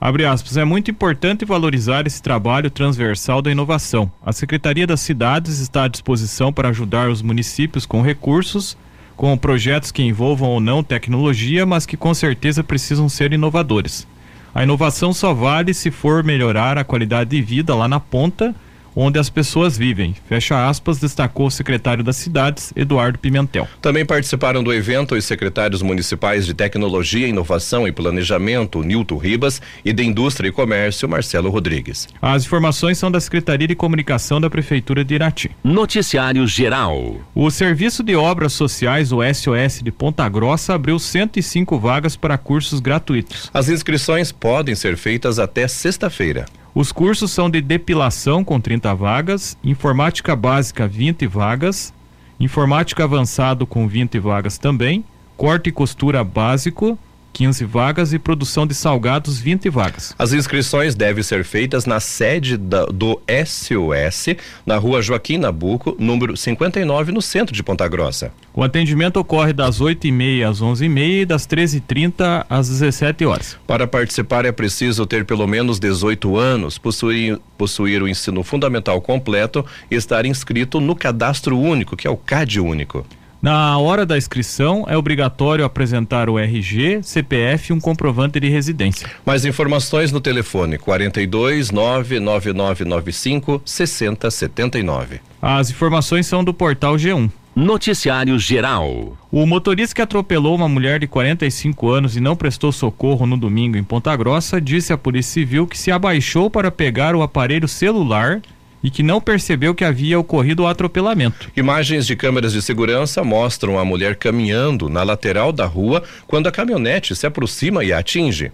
Abre 0.01 0.25
aspas, 0.25 0.58
é 0.58 0.65
muito 0.65 0.91
importante 0.91 1.45
valorizar 1.45 2.06
esse 2.06 2.21
trabalho 2.21 2.69
transversal 2.69 3.41
da 3.41 3.49
inovação. 3.49 4.12
A 4.25 4.34
Secretaria 4.34 4.86
das 4.86 4.99
Cidades 4.99 5.60
está 5.60 5.86
à 5.86 5.88
disposição 5.88 6.51
para 6.51 6.67
ajudar 6.69 7.10
os 7.10 7.21
municípios 7.21 7.86
com 7.86 8.01
recursos, 8.01 8.75
com 9.15 9.38
projetos 9.38 9.91
que 9.91 10.04
envolvam 10.04 10.49
ou 10.49 10.60
não 10.60 10.84
tecnologia, 10.84 11.65
mas 11.65 11.86
que 11.86 11.97
com 11.97 12.13
certeza 12.13 12.63
precisam 12.63 13.08
ser 13.08 13.34
inovadores. 13.34 14.08
A 14.54 14.63
inovação 14.63 15.13
só 15.13 15.34
vale 15.34 15.73
se 15.73 15.89
for 15.89 16.23
melhorar 16.23 16.78
a 16.78 16.84
qualidade 16.84 17.32
de 17.32 17.41
vida 17.41 17.73
lá 17.73 17.88
na 17.88 17.99
ponta, 17.99 18.54
onde 18.95 19.19
as 19.19 19.29
pessoas 19.29 19.77
vivem. 19.77 20.15
Fecha 20.27 20.67
aspas, 20.67 20.99
destacou 20.99 21.47
o 21.47 21.51
secretário 21.51 22.03
das 22.03 22.17
Cidades, 22.17 22.73
Eduardo 22.75 23.19
Pimentel. 23.19 23.67
Também 23.82 24.06
participaram 24.06 24.63
do 24.63 24.73
evento 24.73 25.15
os 25.15 25.25
secretários 25.25 25.82
municipais 25.82 26.45
de 26.45 26.53
Tecnologia, 26.53 27.27
Inovação 27.27 27.88
e 27.88 27.91
Planejamento, 27.91 28.82
Nilton 28.84 29.17
Ribas, 29.17 29.62
e 29.84 29.93
de 29.93 30.03
Indústria 30.03 30.47
e 30.47 30.51
Comércio, 30.51 31.08
Marcelo 31.08 31.49
Rodrigues. 31.49 32.08
As 32.21 32.45
informações 32.45 32.97
são 32.97 33.12
da 33.12 33.19
Secretaria 33.19 33.67
de 33.67 33.75
Comunicação 33.75 34.39
da 34.39 34.49
Prefeitura 34.49 35.03
de 35.03 35.15
Irati. 35.15 35.51
Noticiário 35.63 36.45
geral. 36.47 37.17
O 37.34 37.49
Serviço 37.49 38.03
de 38.03 38.15
Obras 38.15 38.53
Sociais, 38.53 39.12
o 39.12 39.19
SOS 39.21 39.82
de 39.84 39.91
Ponta 39.91 40.27
Grossa, 40.29 40.73
abriu 40.73 40.99
105 40.99 41.79
vagas 41.79 42.15
para 42.15 42.38
cursos 42.38 42.79
gratuitos. 42.79 43.49
As 43.53 43.69
inscrições 43.69 44.32
podem 44.32 44.75
ser 44.75 44.97
feitas 44.97 45.39
até 45.39 45.67
sexta-feira. 45.67 46.45
Os 46.76 46.92
cursos 46.92 47.32
são 47.32 47.52
de 47.52 47.62
depilação 47.62 48.44
com 48.44 48.60
30 48.60 48.96
vagas, 48.96 49.56
informática 49.64 50.36
básica 50.36 50.88
20 50.88 51.28
vagas, 51.28 51.94
informática 52.40 53.04
avançado 53.04 53.68
com 53.68 53.88
20 53.88 54.18
vagas 54.18 54.58
também, 54.58 55.06
corte 55.38 55.70
e 55.70 55.72
costura 55.72 56.24
básico, 56.24 56.98
15 57.34 57.65
vagas 57.65 58.13
e 58.13 58.19
produção 58.19 58.67
de 58.67 58.76
salgados 58.76 59.39
20 59.39 59.69
vagas. 59.69 60.15
As 60.17 60.32
inscrições 60.32 60.93
devem 60.93 61.24
ser 61.24 61.43
feitas 61.43 61.86
na 61.86 62.00
sede 62.00 62.56
da, 62.56 62.86
do 62.86 63.19
SOS, 63.28 64.38
na 64.65 64.78
rua 64.78 65.02
Joaquim 65.02 65.38
Nabuco, 65.38 65.98
número 66.00 66.38
59, 66.38 67.12
no 67.12 67.22
centro 67.22 67.54
de 67.54 67.63
Ponta 67.63 67.88
Grossa. 67.88 68.32
O 68.54 68.63
atendimento 68.63 69.17
ocorre 69.17 69.52
das 69.52 69.82
8h30 69.82 70.48
às 70.48 70.62
11h30 70.62 71.22
e 71.22 71.26
das 71.26 71.48
13h30 71.48 72.46
às 72.48 72.69
17 72.69 73.26
horas. 73.26 73.58
Para 73.65 73.88
participar 73.88 74.46
é 74.46 74.52
preciso 74.52 75.06
ter 75.08 75.26
pelo 75.26 75.48
menos 75.48 75.80
18 75.80 76.38
anos, 76.38 76.78
possuir, 76.78 77.39
possuir 77.58 78.04
o 78.04 78.08
ensino 78.08 78.43
fundamental 78.43 79.02
completo 79.02 79.65
e 79.89 79.96
estar 79.96 80.26
inscrito 80.26 80.80
no 80.80 80.96
cadastro 80.96 81.58
único, 81.58 81.98
que 81.98 82.08
é 82.08 82.12
o 82.12 82.17
CAD 82.17 82.60
único. 82.60 83.06
Na 83.43 83.77
hora 83.77 84.06
da 84.06 84.17
inscrição, 84.17 84.86
é 84.88 84.95
obrigatório 84.95 85.65
apresentar 85.65 86.29
o 86.29 86.39
RG, 86.39 87.03
CPF 87.03 87.73
e 87.73 87.75
um 87.75 87.79
comprovante 87.79 88.39
de 88.39 88.47
residência. 88.47 89.06
Mais 89.25 89.43
informações 89.43 90.13
no 90.13 90.21
telefone 90.21 90.77
42 90.77 91.69
99995 91.69 93.62
6079. 93.65 95.19
As 95.41 95.69
informações 95.69 96.25
são 96.25 96.41
do 96.41 96.53
portal 96.53 96.95
G1. 96.95 97.29
Noticiário 97.53 98.39
Geral. 98.39 99.17
O 99.29 99.45
motorista 99.45 99.95
que 99.95 100.01
atropelou 100.01 100.56
uma 100.56 100.69
mulher 100.69 101.01
de 101.01 101.06
45 101.06 101.89
anos 101.89 102.15
e 102.15 102.21
não 102.21 102.38
prestou 102.38 102.71
socorro 102.71 103.25
no 103.25 103.36
domingo 103.36 103.75
em 103.75 103.84
Ponta 103.84 104.15
Grossa 104.15 104.62
disse 104.62 104.93
à 104.93 104.97
Polícia 104.97 105.34
Civil 105.34 105.67
que 105.67 105.77
se 105.77 105.91
abaixou 105.91 106.49
para 106.49 106.71
pegar 106.71 107.13
o 107.13 107.21
aparelho 107.21 107.67
celular 107.67 108.41
e 108.84 108.89
que 108.89 109.02
não 109.02 109.22
percebeu 109.22 109.74
que 109.74 109.86
havia 109.86 110.19
ocorrido 110.19 110.63
o 110.63 110.67
atropelamento. 110.67 111.50
Imagens 111.56 112.06
de 112.06 112.15
câmeras 112.15 112.52
de 112.52 112.62
segurança 112.62 113.24
mostram 113.24 113.80
a 113.80 113.86
mulher 113.86 114.17
caminhando 114.17 114.89
na 114.89 115.02
lateral 115.04 115.54
da 115.54 115.65
rua 115.65 116.04
quando 116.28 116.48
a 116.48 116.52
caminhonete 116.52 117.15
se 117.15 117.26
aproxima 117.26 117.84
e 117.84 117.93
a 117.93 118.00
atinge. 118.00 118.52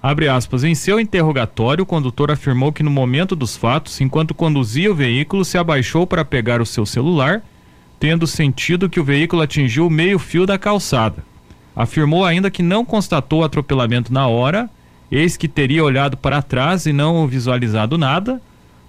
Abre 0.00 0.28
aspas. 0.28 0.62
Em 0.62 0.76
seu 0.76 1.00
interrogatório, 1.00 1.82
o 1.82 1.86
condutor 1.86 2.30
afirmou 2.30 2.72
que 2.72 2.84
no 2.84 2.90
momento 2.90 3.34
dos 3.34 3.56
fatos, 3.56 4.00
enquanto 4.00 4.32
conduzia 4.32 4.92
o 4.92 4.94
veículo, 4.94 5.44
se 5.44 5.58
abaixou 5.58 6.06
para 6.06 6.24
pegar 6.24 6.60
o 6.60 6.66
seu 6.66 6.86
celular, 6.86 7.42
tendo 7.98 8.26
sentido 8.26 8.88
que 8.88 9.00
o 9.00 9.04
veículo 9.04 9.42
atingiu 9.42 9.88
o 9.88 9.90
meio-fio 9.90 10.46
da 10.46 10.56
calçada. 10.56 11.24
Afirmou 11.74 12.24
ainda 12.24 12.50
que 12.50 12.62
não 12.62 12.84
constatou 12.84 13.40
o 13.40 13.44
atropelamento 13.44 14.12
na 14.12 14.28
hora, 14.28 14.70
eis 15.10 15.36
que 15.36 15.48
teria 15.48 15.82
olhado 15.82 16.16
para 16.16 16.42
trás 16.42 16.86
e 16.86 16.92
não 16.92 17.26
visualizado 17.26 17.98
nada, 17.98 18.40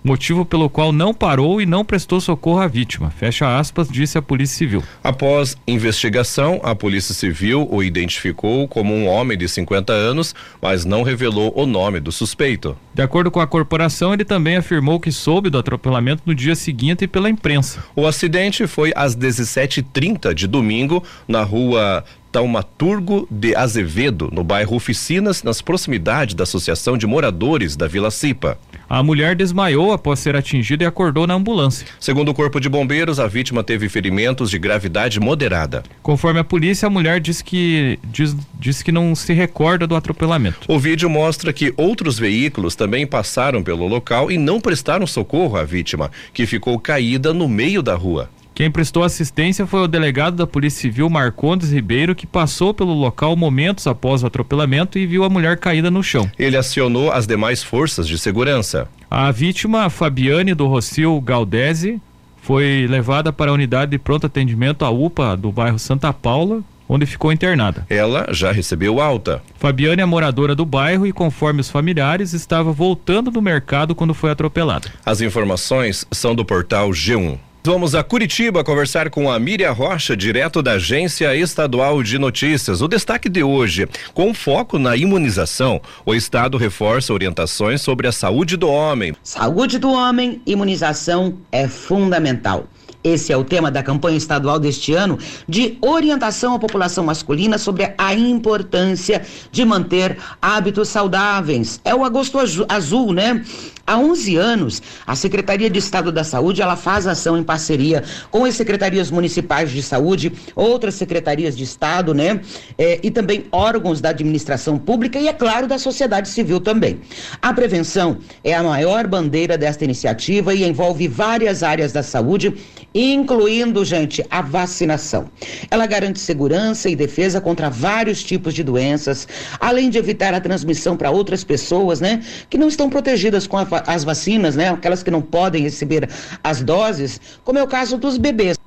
motivo 0.03 0.45
pelo 0.45 0.69
qual 0.69 0.91
não 0.91 1.13
parou 1.13 1.61
e 1.61 1.65
não 1.65 1.83
prestou 1.83 2.19
socorro 2.21 2.59
à 2.59 2.67
vítima. 2.67 3.09
Fecha 3.09 3.57
aspas, 3.57 3.87
disse 3.87 4.17
a 4.17 4.21
Polícia 4.21 4.57
Civil. 4.57 4.83
Após 5.03 5.57
investigação, 5.67 6.59
a 6.63 6.73
Polícia 6.73 7.13
Civil 7.13 7.67
o 7.69 7.83
identificou 7.83 8.67
como 8.67 8.93
um 8.93 9.07
homem 9.07 9.37
de 9.37 9.47
50 9.47 9.93
anos, 9.93 10.33
mas 10.61 10.85
não 10.85 11.03
revelou 11.03 11.53
o 11.55 11.65
nome 11.65 11.99
do 11.99 12.11
suspeito. 12.11 12.77
De 12.93 13.01
acordo 13.01 13.31
com 13.31 13.39
a 13.39 13.47
corporação, 13.47 14.13
ele 14.13 14.25
também 14.25 14.57
afirmou 14.57 14.99
que 14.99 15.11
soube 15.11 15.49
do 15.49 15.57
atropelamento 15.57 16.23
no 16.25 16.35
dia 16.35 16.55
seguinte 16.55 17.07
pela 17.07 17.29
imprensa. 17.29 17.83
O 17.95 18.05
acidente 18.05 18.67
foi 18.67 18.91
às 18.95 19.15
17h30 19.15 20.33
de 20.33 20.47
domingo 20.47 21.03
na 21.27 21.43
rua 21.43 22.03
Taumaturgo 22.31 23.27
de 23.29 23.55
Azevedo, 23.55 24.29
no 24.31 24.43
bairro 24.43 24.75
Oficinas, 24.75 25.43
nas 25.43 25.61
proximidades 25.61 26.35
da 26.35 26.43
Associação 26.43 26.97
de 26.97 27.07
Moradores 27.07 27.75
da 27.75 27.87
Vila 27.87 28.11
Cipa. 28.11 28.57
A 28.89 29.03
mulher 29.03 29.35
desmaiou 29.35 29.93
após 29.93 30.19
ser 30.19 30.35
atingida 30.35 30.83
e 30.83 30.87
acordou 30.87 31.27
na 31.27 31.35
ambulância. 31.35 31.85
Segundo 31.99 32.29
o 32.29 32.33
Corpo 32.33 32.59
de 32.59 32.67
Bombeiros, 32.67 33.19
a 33.19 33.27
vítima 33.27 33.63
teve 33.63 33.87
ferimentos 33.87 34.49
de 34.49 34.57
gravidade 34.57 35.19
moderada. 35.19 35.83
Conforme 36.01 36.39
a 36.39 36.43
polícia, 36.43 36.87
a 36.87 36.89
mulher 36.89 37.19
disse 37.19 37.43
que, 37.43 37.99
diz, 38.03 38.35
disse 38.59 38.83
que 38.83 38.91
não 38.91 39.13
se 39.13 39.31
recorda 39.33 39.85
do 39.85 39.95
atropelamento. 39.95 40.61
O 40.67 40.79
vídeo 40.79 41.09
mostra 41.09 41.53
que 41.53 41.73
outros 41.77 42.17
veículos 42.17 42.75
também 42.75 43.05
passaram 43.05 43.61
pelo 43.61 43.87
local 43.87 44.31
e 44.31 44.37
não 44.37 44.59
prestaram 44.59 45.05
socorro 45.05 45.57
à 45.57 45.63
vítima, 45.63 46.09
que 46.33 46.47
ficou 46.47 46.79
caída 46.79 47.33
no 47.33 47.47
meio 47.47 47.83
da 47.83 47.95
rua. 47.95 48.29
Quem 48.59 48.69
prestou 48.69 49.03
assistência 49.03 49.65
foi 49.65 49.79
o 49.79 49.87
delegado 49.87 50.35
da 50.35 50.45
Polícia 50.45 50.81
Civil 50.81 51.09
Marcondes 51.09 51.71
Ribeiro, 51.71 52.13
que 52.13 52.27
passou 52.27 52.73
pelo 52.73 52.91
local 52.91 53.33
momentos 53.33 53.87
após 53.87 54.21
o 54.21 54.27
atropelamento 54.27 54.99
e 54.99 55.07
viu 55.07 55.23
a 55.23 55.29
mulher 55.29 55.55
caída 55.55 55.89
no 55.89 56.03
chão. 56.03 56.29
Ele 56.37 56.57
acionou 56.57 57.09
as 57.09 57.25
demais 57.25 57.63
forças 57.63 58.05
de 58.05 58.17
segurança. 58.17 58.89
A 59.09 59.31
vítima, 59.31 59.89
Fabiane 59.89 60.53
do 60.53 60.67
Rocio 60.67 61.21
Galdese, 61.21 62.01
foi 62.41 62.85
levada 62.89 63.31
para 63.31 63.49
a 63.49 63.53
unidade 63.53 63.91
de 63.91 63.97
pronto 63.97 64.25
atendimento 64.25 64.83
à 64.83 64.89
UPA 64.89 65.37
do 65.37 65.53
bairro 65.53 65.79
Santa 65.79 66.11
Paula, 66.11 66.61
onde 66.89 67.05
ficou 67.05 67.31
internada. 67.31 67.85
Ela 67.89 68.27
já 68.33 68.51
recebeu 68.51 68.99
alta. 68.99 69.41
Fabiane 69.57 70.01
é 70.01 70.05
moradora 70.05 70.53
do 70.53 70.65
bairro 70.65 71.07
e, 71.07 71.13
conforme 71.13 71.61
os 71.61 71.69
familiares, 71.69 72.33
estava 72.33 72.73
voltando 72.73 73.31
do 73.31 73.41
mercado 73.41 73.95
quando 73.95 74.13
foi 74.13 74.31
atropelada. 74.31 74.91
As 75.05 75.21
informações 75.21 76.05
são 76.11 76.35
do 76.35 76.43
portal 76.43 76.89
G1. 76.89 77.37
Vamos 77.61 77.93
a 77.93 78.01
Curitiba 78.01 78.63
conversar 78.63 79.09
com 79.09 79.29
a 79.29 79.37
Miriam 79.37 79.73
Rocha, 79.73 80.15
direto 80.15 80.61
da 80.61 80.73
Agência 80.73 81.35
Estadual 81.35 82.01
de 82.01 82.17
Notícias. 82.17 82.81
O 82.81 82.87
destaque 82.87 83.27
de 83.27 83.43
hoje, 83.43 83.85
com 84.13 84.33
foco 84.33 84.79
na 84.79 84.95
imunização, 84.95 85.81
o 86.05 86.15
Estado 86.15 86.57
reforça 86.57 87.13
orientações 87.13 87.81
sobre 87.81 88.07
a 88.07 88.13
saúde 88.13 88.55
do 88.55 88.69
homem. 88.69 89.13
Saúde 89.21 89.77
do 89.77 89.91
homem, 89.91 90.41
imunização 90.45 91.37
é 91.51 91.67
fundamental. 91.67 92.65
Esse 93.03 93.31
é 93.31 93.37
o 93.37 93.45
tema 93.45 93.71
da 93.71 93.81
campanha 93.81 94.17
estadual 94.17 94.59
deste 94.59 94.93
ano 94.93 95.17
de 95.47 95.77
orientação 95.81 96.53
à 96.55 96.59
população 96.59 97.03
masculina 97.03 97.57
sobre 97.57 97.93
a 97.97 98.13
importância 98.13 99.21
de 99.51 99.63
manter 99.63 100.17
hábitos 100.41 100.89
saudáveis. 100.89 101.79
É 101.85 101.95
o 101.95 102.03
agosto 102.03 102.37
azul, 102.67 103.13
né? 103.13 103.43
Há 103.89 103.97
11 103.97 104.35
anos, 104.35 104.83
a 105.07 105.15
Secretaria 105.15 105.67
de 105.67 105.79
Estado 105.79 106.11
da 106.11 106.23
Saúde 106.23 106.61
ela 106.61 106.75
faz 106.75 107.07
ação 107.07 107.35
em 107.35 107.43
parceria 107.43 108.03
com 108.29 108.45
as 108.45 108.53
secretarias 108.53 109.09
municipais 109.09 109.71
de 109.71 109.81
saúde, 109.81 110.31
outras 110.55 110.93
secretarias 110.93 111.57
de 111.57 111.63
Estado, 111.63 112.13
né? 112.13 112.39
É, 112.77 112.99
e 113.01 113.09
também 113.09 113.45
órgãos 113.51 113.99
da 113.99 114.09
administração 114.09 114.77
pública 114.77 115.17
e, 115.17 115.27
é 115.27 115.33
claro, 115.33 115.65
da 115.65 115.79
sociedade 115.79 116.29
civil 116.29 116.59
também. 116.59 117.01
A 117.41 117.51
prevenção 117.51 118.19
é 118.43 118.53
a 118.53 118.61
maior 118.61 119.07
bandeira 119.07 119.57
desta 119.57 119.83
iniciativa 119.85 120.53
e 120.53 120.63
envolve 120.63 121.07
várias 121.07 121.63
áreas 121.63 121.91
da 121.91 122.03
saúde 122.03 122.53
incluindo, 122.93 123.83
gente, 123.85 124.25
a 124.29 124.41
vacinação. 124.41 125.29
Ela 125.69 125.85
garante 125.85 126.19
segurança 126.19 126.89
e 126.89 126.95
defesa 126.95 127.39
contra 127.39 127.69
vários 127.69 128.23
tipos 128.23 128.53
de 128.53 128.63
doenças, 128.63 129.27
além 129.59 129.89
de 129.89 129.97
evitar 129.97 130.33
a 130.33 130.41
transmissão 130.41 130.97
para 130.97 131.11
outras 131.11 131.43
pessoas, 131.43 131.99
né, 131.99 132.21
que 132.49 132.57
não 132.57 132.67
estão 132.67 132.89
protegidas 132.89 133.45
com 133.45 133.57
a, 133.57 133.67
as 133.87 134.03
vacinas, 134.03 134.55
né, 134.55 134.69
aquelas 134.69 135.03
que 135.03 135.11
não 135.11 135.21
podem 135.21 135.63
receber 135.63 136.09
as 136.43 136.61
doses, 136.61 137.19
como 137.43 137.59
é 137.59 137.63
o 137.63 137.67
caso 137.67 137.97
dos 137.97 138.17
bebês. 138.17 138.57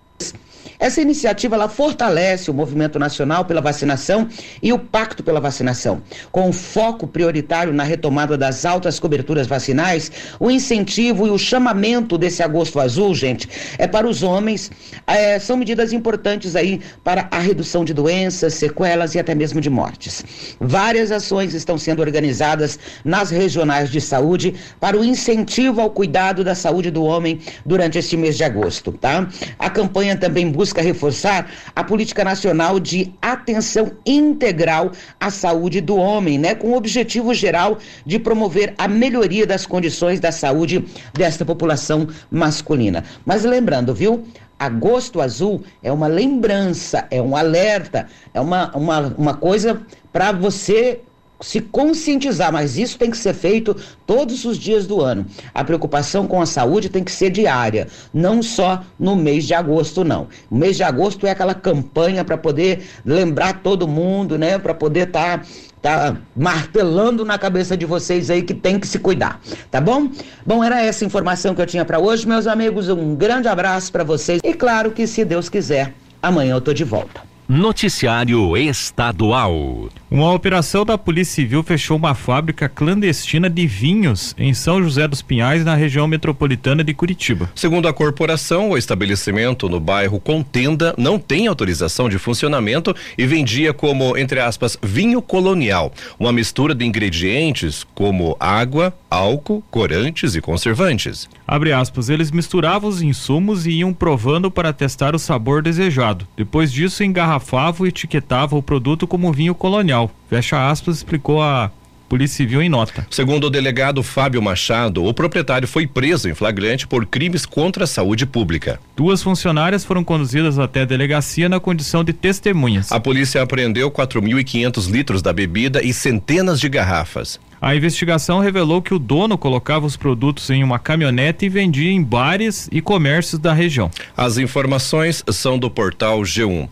Essa 0.82 1.00
iniciativa 1.00 1.54
ela 1.54 1.68
fortalece 1.68 2.50
o 2.50 2.54
movimento 2.54 2.98
nacional 2.98 3.44
pela 3.44 3.60
vacinação 3.60 4.28
e 4.60 4.72
o 4.72 4.78
pacto 4.80 5.22
pela 5.22 5.38
vacinação, 5.38 6.02
com 6.32 6.52
foco 6.52 7.06
prioritário 7.06 7.72
na 7.72 7.84
retomada 7.84 8.36
das 8.36 8.64
altas 8.64 8.98
coberturas 8.98 9.46
vacinais, 9.46 10.10
o 10.40 10.50
incentivo 10.50 11.24
e 11.24 11.30
o 11.30 11.38
chamamento 11.38 12.18
desse 12.18 12.42
agosto 12.42 12.80
azul, 12.80 13.14
gente, 13.14 13.48
é 13.78 13.86
para 13.86 14.08
os 14.08 14.24
homens, 14.24 14.72
é, 15.06 15.38
são 15.38 15.56
medidas 15.56 15.92
importantes 15.92 16.56
aí 16.56 16.80
para 17.04 17.28
a 17.30 17.38
redução 17.38 17.84
de 17.84 17.94
doenças, 17.94 18.54
sequelas 18.54 19.14
e 19.14 19.20
até 19.20 19.36
mesmo 19.36 19.60
de 19.60 19.70
mortes. 19.70 20.24
Várias 20.58 21.12
ações 21.12 21.54
estão 21.54 21.78
sendo 21.78 22.02
organizadas 22.02 22.76
nas 23.04 23.30
regionais 23.30 23.88
de 23.88 24.00
saúde 24.00 24.56
para 24.80 24.98
o 24.98 25.04
incentivo 25.04 25.80
ao 25.80 25.90
cuidado 25.90 26.42
da 26.42 26.56
saúde 26.56 26.90
do 26.90 27.04
homem 27.04 27.38
durante 27.64 27.98
este 27.98 28.16
mês 28.16 28.36
de 28.36 28.42
agosto, 28.42 28.90
tá? 28.90 29.28
A 29.60 29.70
campanha 29.70 30.16
também 30.16 30.50
busca 30.50 30.71
busca 30.72 30.80
reforçar 30.80 31.50
a 31.76 31.84
política 31.84 32.24
nacional 32.24 32.80
de 32.80 33.12
atenção 33.20 33.92
integral 34.06 34.90
à 35.20 35.30
saúde 35.30 35.82
do 35.82 35.96
homem, 35.96 36.38
né, 36.38 36.54
com 36.54 36.68
o 36.68 36.76
objetivo 36.76 37.34
geral 37.34 37.78
de 38.06 38.18
promover 38.18 38.72
a 38.78 38.88
melhoria 38.88 39.46
das 39.46 39.66
condições 39.66 40.18
da 40.18 40.32
saúde 40.32 40.82
desta 41.12 41.44
população 41.44 42.08
masculina. 42.30 43.04
Mas 43.26 43.44
lembrando, 43.44 43.94
viu? 43.94 44.24
Agosto 44.58 45.20
Azul 45.20 45.62
é 45.82 45.92
uma 45.92 46.06
lembrança, 46.06 47.06
é 47.10 47.20
um 47.20 47.36
alerta, 47.36 48.06
é 48.32 48.40
uma, 48.40 48.74
uma, 48.74 49.14
uma 49.18 49.34
coisa 49.34 49.82
para 50.10 50.32
você 50.32 51.00
se 51.42 51.60
conscientizar, 51.60 52.52
mas 52.52 52.78
isso 52.78 52.98
tem 52.98 53.10
que 53.10 53.16
ser 53.16 53.34
feito 53.34 53.76
todos 54.06 54.44
os 54.44 54.56
dias 54.56 54.86
do 54.86 55.00
ano. 55.00 55.26
A 55.52 55.64
preocupação 55.64 56.26
com 56.26 56.40
a 56.40 56.46
saúde 56.46 56.88
tem 56.88 57.04
que 57.04 57.12
ser 57.12 57.30
diária, 57.30 57.88
não 58.14 58.42
só 58.42 58.82
no 58.98 59.16
mês 59.16 59.46
de 59.46 59.54
agosto, 59.54 60.04
não. 60.04 60.28
O 60.50 60.56
mês 60.56 60.76
de 60.76 60.82
agosto 60.82 61.26
é 61.26 61.30
aquela 61.30 61.54
campanha 61.54 62.24
para 62.24 62.38
poder 62.38 62.82
lembrar 63.04 63.62
todo 63.62 63.88
mundo, 63.88 64.38
né? 64.38 64.58
Para 64.58 64.74
poder 64.74 65.08
estar 65.08 65.40
tá 65.40 65.46
tá 65.82 66.16
martelando 66.36 67.24
na 67.24 67.36
cabeça 67.36 67.76
de 67.76 67.84
vocês 67.84 68.30
aí 68.30 68.42
que 68.42 68.54
tem 68.54 68.78
que 68.78 68.86
se 68.86 69.00
cuidar, 69.00 69.40
tá 69.70 69.80
bom? 69.80 70.08
Bom, 70.46 70.62
era 70.62 70.80
essa 70.80 71.04
informação 71.04 71.54
que 71.54 71.60
eu 71.60 71.66
tinha 71.66 71.84
para 71.84 71.98
hoje, 71.98 72.26
meus 72.26 72.46
amigos. 72.46 72.88
Um 72.88 73.16
grande 73.16 73.48
abraço 73.48 73.90
para 73.90 74.04
vocês 74.04 74.40
e 74.44 74.54
claro 74.54 74.92
que 74.92 75.06
se 75.06 75.24
Deus 75.24 75.48
quiser, 75.48 75.92
amanhã 76.22 76.54
eu 76.54 76.60
tô 76.60 76.72
de 76.72 76.84
volta. 76.84 77.20
Noticiário 77.48 78.56
Estadual. 78.56 79.88
Uma 80.12 80.30
operação 80.34 80.84
da 80.84 80.98
Polícia 80.98 81.36
Civil 81.36 81.62
fechou 81.62 81.96
uma 81.96 82.14
fábrica 82.14 82.68
clandestina 82.68 83.48
de 83.48 83.66
vinhos 83.66 84.34
em 84.36 84.52
São 84.52 84.82
José 84.82 85.08
dos 85.08 85.22
Pinhais, 85.22 85.64
na 85.64 85.74
região 85.74 86.06
metropolitana 86.06 86.84
de 86.84 86.92
Curitiba. 86.92 87.50
Segundo 87.54 87.88
a 87.88 87.94
corporação, 87.94 88.68
o 88.68 88.76
estabelecimento 88.76 89.70
no 89.70 89.80
bairro 89.80 90.20
Contenda 90.20 90.94
não 90.98 91.18
tem 91.18 91.46
autorização 91.46 92.10
de 92.10 92.18
funcionamento 92.18 92.94
e 93.16 93.24
vendia 93.24 93.72
como, 93.72 94.14
entre 94.18 94.38
aspas, 94.38 94.76
vinho 94.82 95.22
colonial, 95.22 95.90
uma 96.18 96.30
mistura 96.30 96.74
de 96.74 96.84
ingredientes 96.84 97.82
como 97.94 98.36
água, 98.38 98.92
álcool, 99.08 99.64
corantes 99.70 100.34
e 100.34 100.42
conservantes. 100.42 101.26
Abre 101.46 101.72
aspas, 101.72 102.10
eles 102.10 102.30
misturavam 102.30 102.90
os 102.90 103.00
insumos 103.00 103.66
e 103.66 103.70
iam 103.70 103.94
provando 103.94 104.50
para 104.50 104.74
testar 104.74 105.14
o 105.14 105.18
sabor 105.18 105.62
desejado. 105.62 106.28
Depois 106.36 106.70
disso, 106.70 107.02
engarrafavam 107.02 107.86
e 107.86 107.88
etiquetavam 107.88 108.58
o 108.58 108.62
produto 108.62 109.06
como 109.06 109.32
vinho 109.32 109.54
colonial. 109.54 110.01
Fecha 110.28 110.70
aspas, 110.70 110.96
explicou 110.96 111.42
a 111.42 111.70
Polícia 112.12 112.36
Civil 112.36 112.60
em 112.60 112.68
nota. 112.68 113.06
Segundo 113.10 113.44
o 113.44 113.50
delegado 113.50 114.02
Fábio 114.02 114.42
Machado, 114.42 115.02
o 115.02 115.14
proprietário 115.14 115.66
foi 115.66 115.86
preso 115.86 116.28
em 116.28 116.34
flagrante 116.34 116.86
por 116.86 117.06
crimes 117.06 117.46
contra 117.46 117.84
a 117.84 117.86
saúde 117.86 118.26
pública. 118.26 118.78
Duas 118.94 119.22
funcionárias 119.22 119.82
foram 119.82 120.04
conduzidas 120.04 120.58
até 120.58 120.82
a 120.82 120.84
delegacia 120.84 121.48
na 121.48 121.58
condição 121.58 122.04
de 122.04 122.12
testemunhas. 122.12 122.92
A 122.92 123.00
polícia 123.00 123.40
apreendeu 123.40 123.90
4.500 123.90 124.90
litros 124.90 125.22
da 125.22 125.32
bebida 125.32 125.82
e 125.82 125.90
centenas 125.94 126.60
de 126.60 126.68
garrafas. 126.68 127.40
A 127.62 127.74
investigação 127.74 128.40
revelou 128.40 128.82
que 128.82 128.92
o 128.92 128.98
dono 128.98 129.38
colocava 129.38 129.86
os 129.86 129.96
produtos 129.96 130.50
em 130.50 130.62
uma 130.62 130.78
caminhonete 130.78 131.46
e 131.46 131.48
vendia 131.48 131.92
em 131.92 132.02
bares 132.02 132.68
e 132.70 132.82
comércios 132.82 133.40
da 133.40 133.54
região. 133.54 133.88
As 134.14 134.36
informações 134.36 135.24
são 135.30 135.58
do 135.58 135.70
portal 135.70 136.20
G1. 136.22 136.68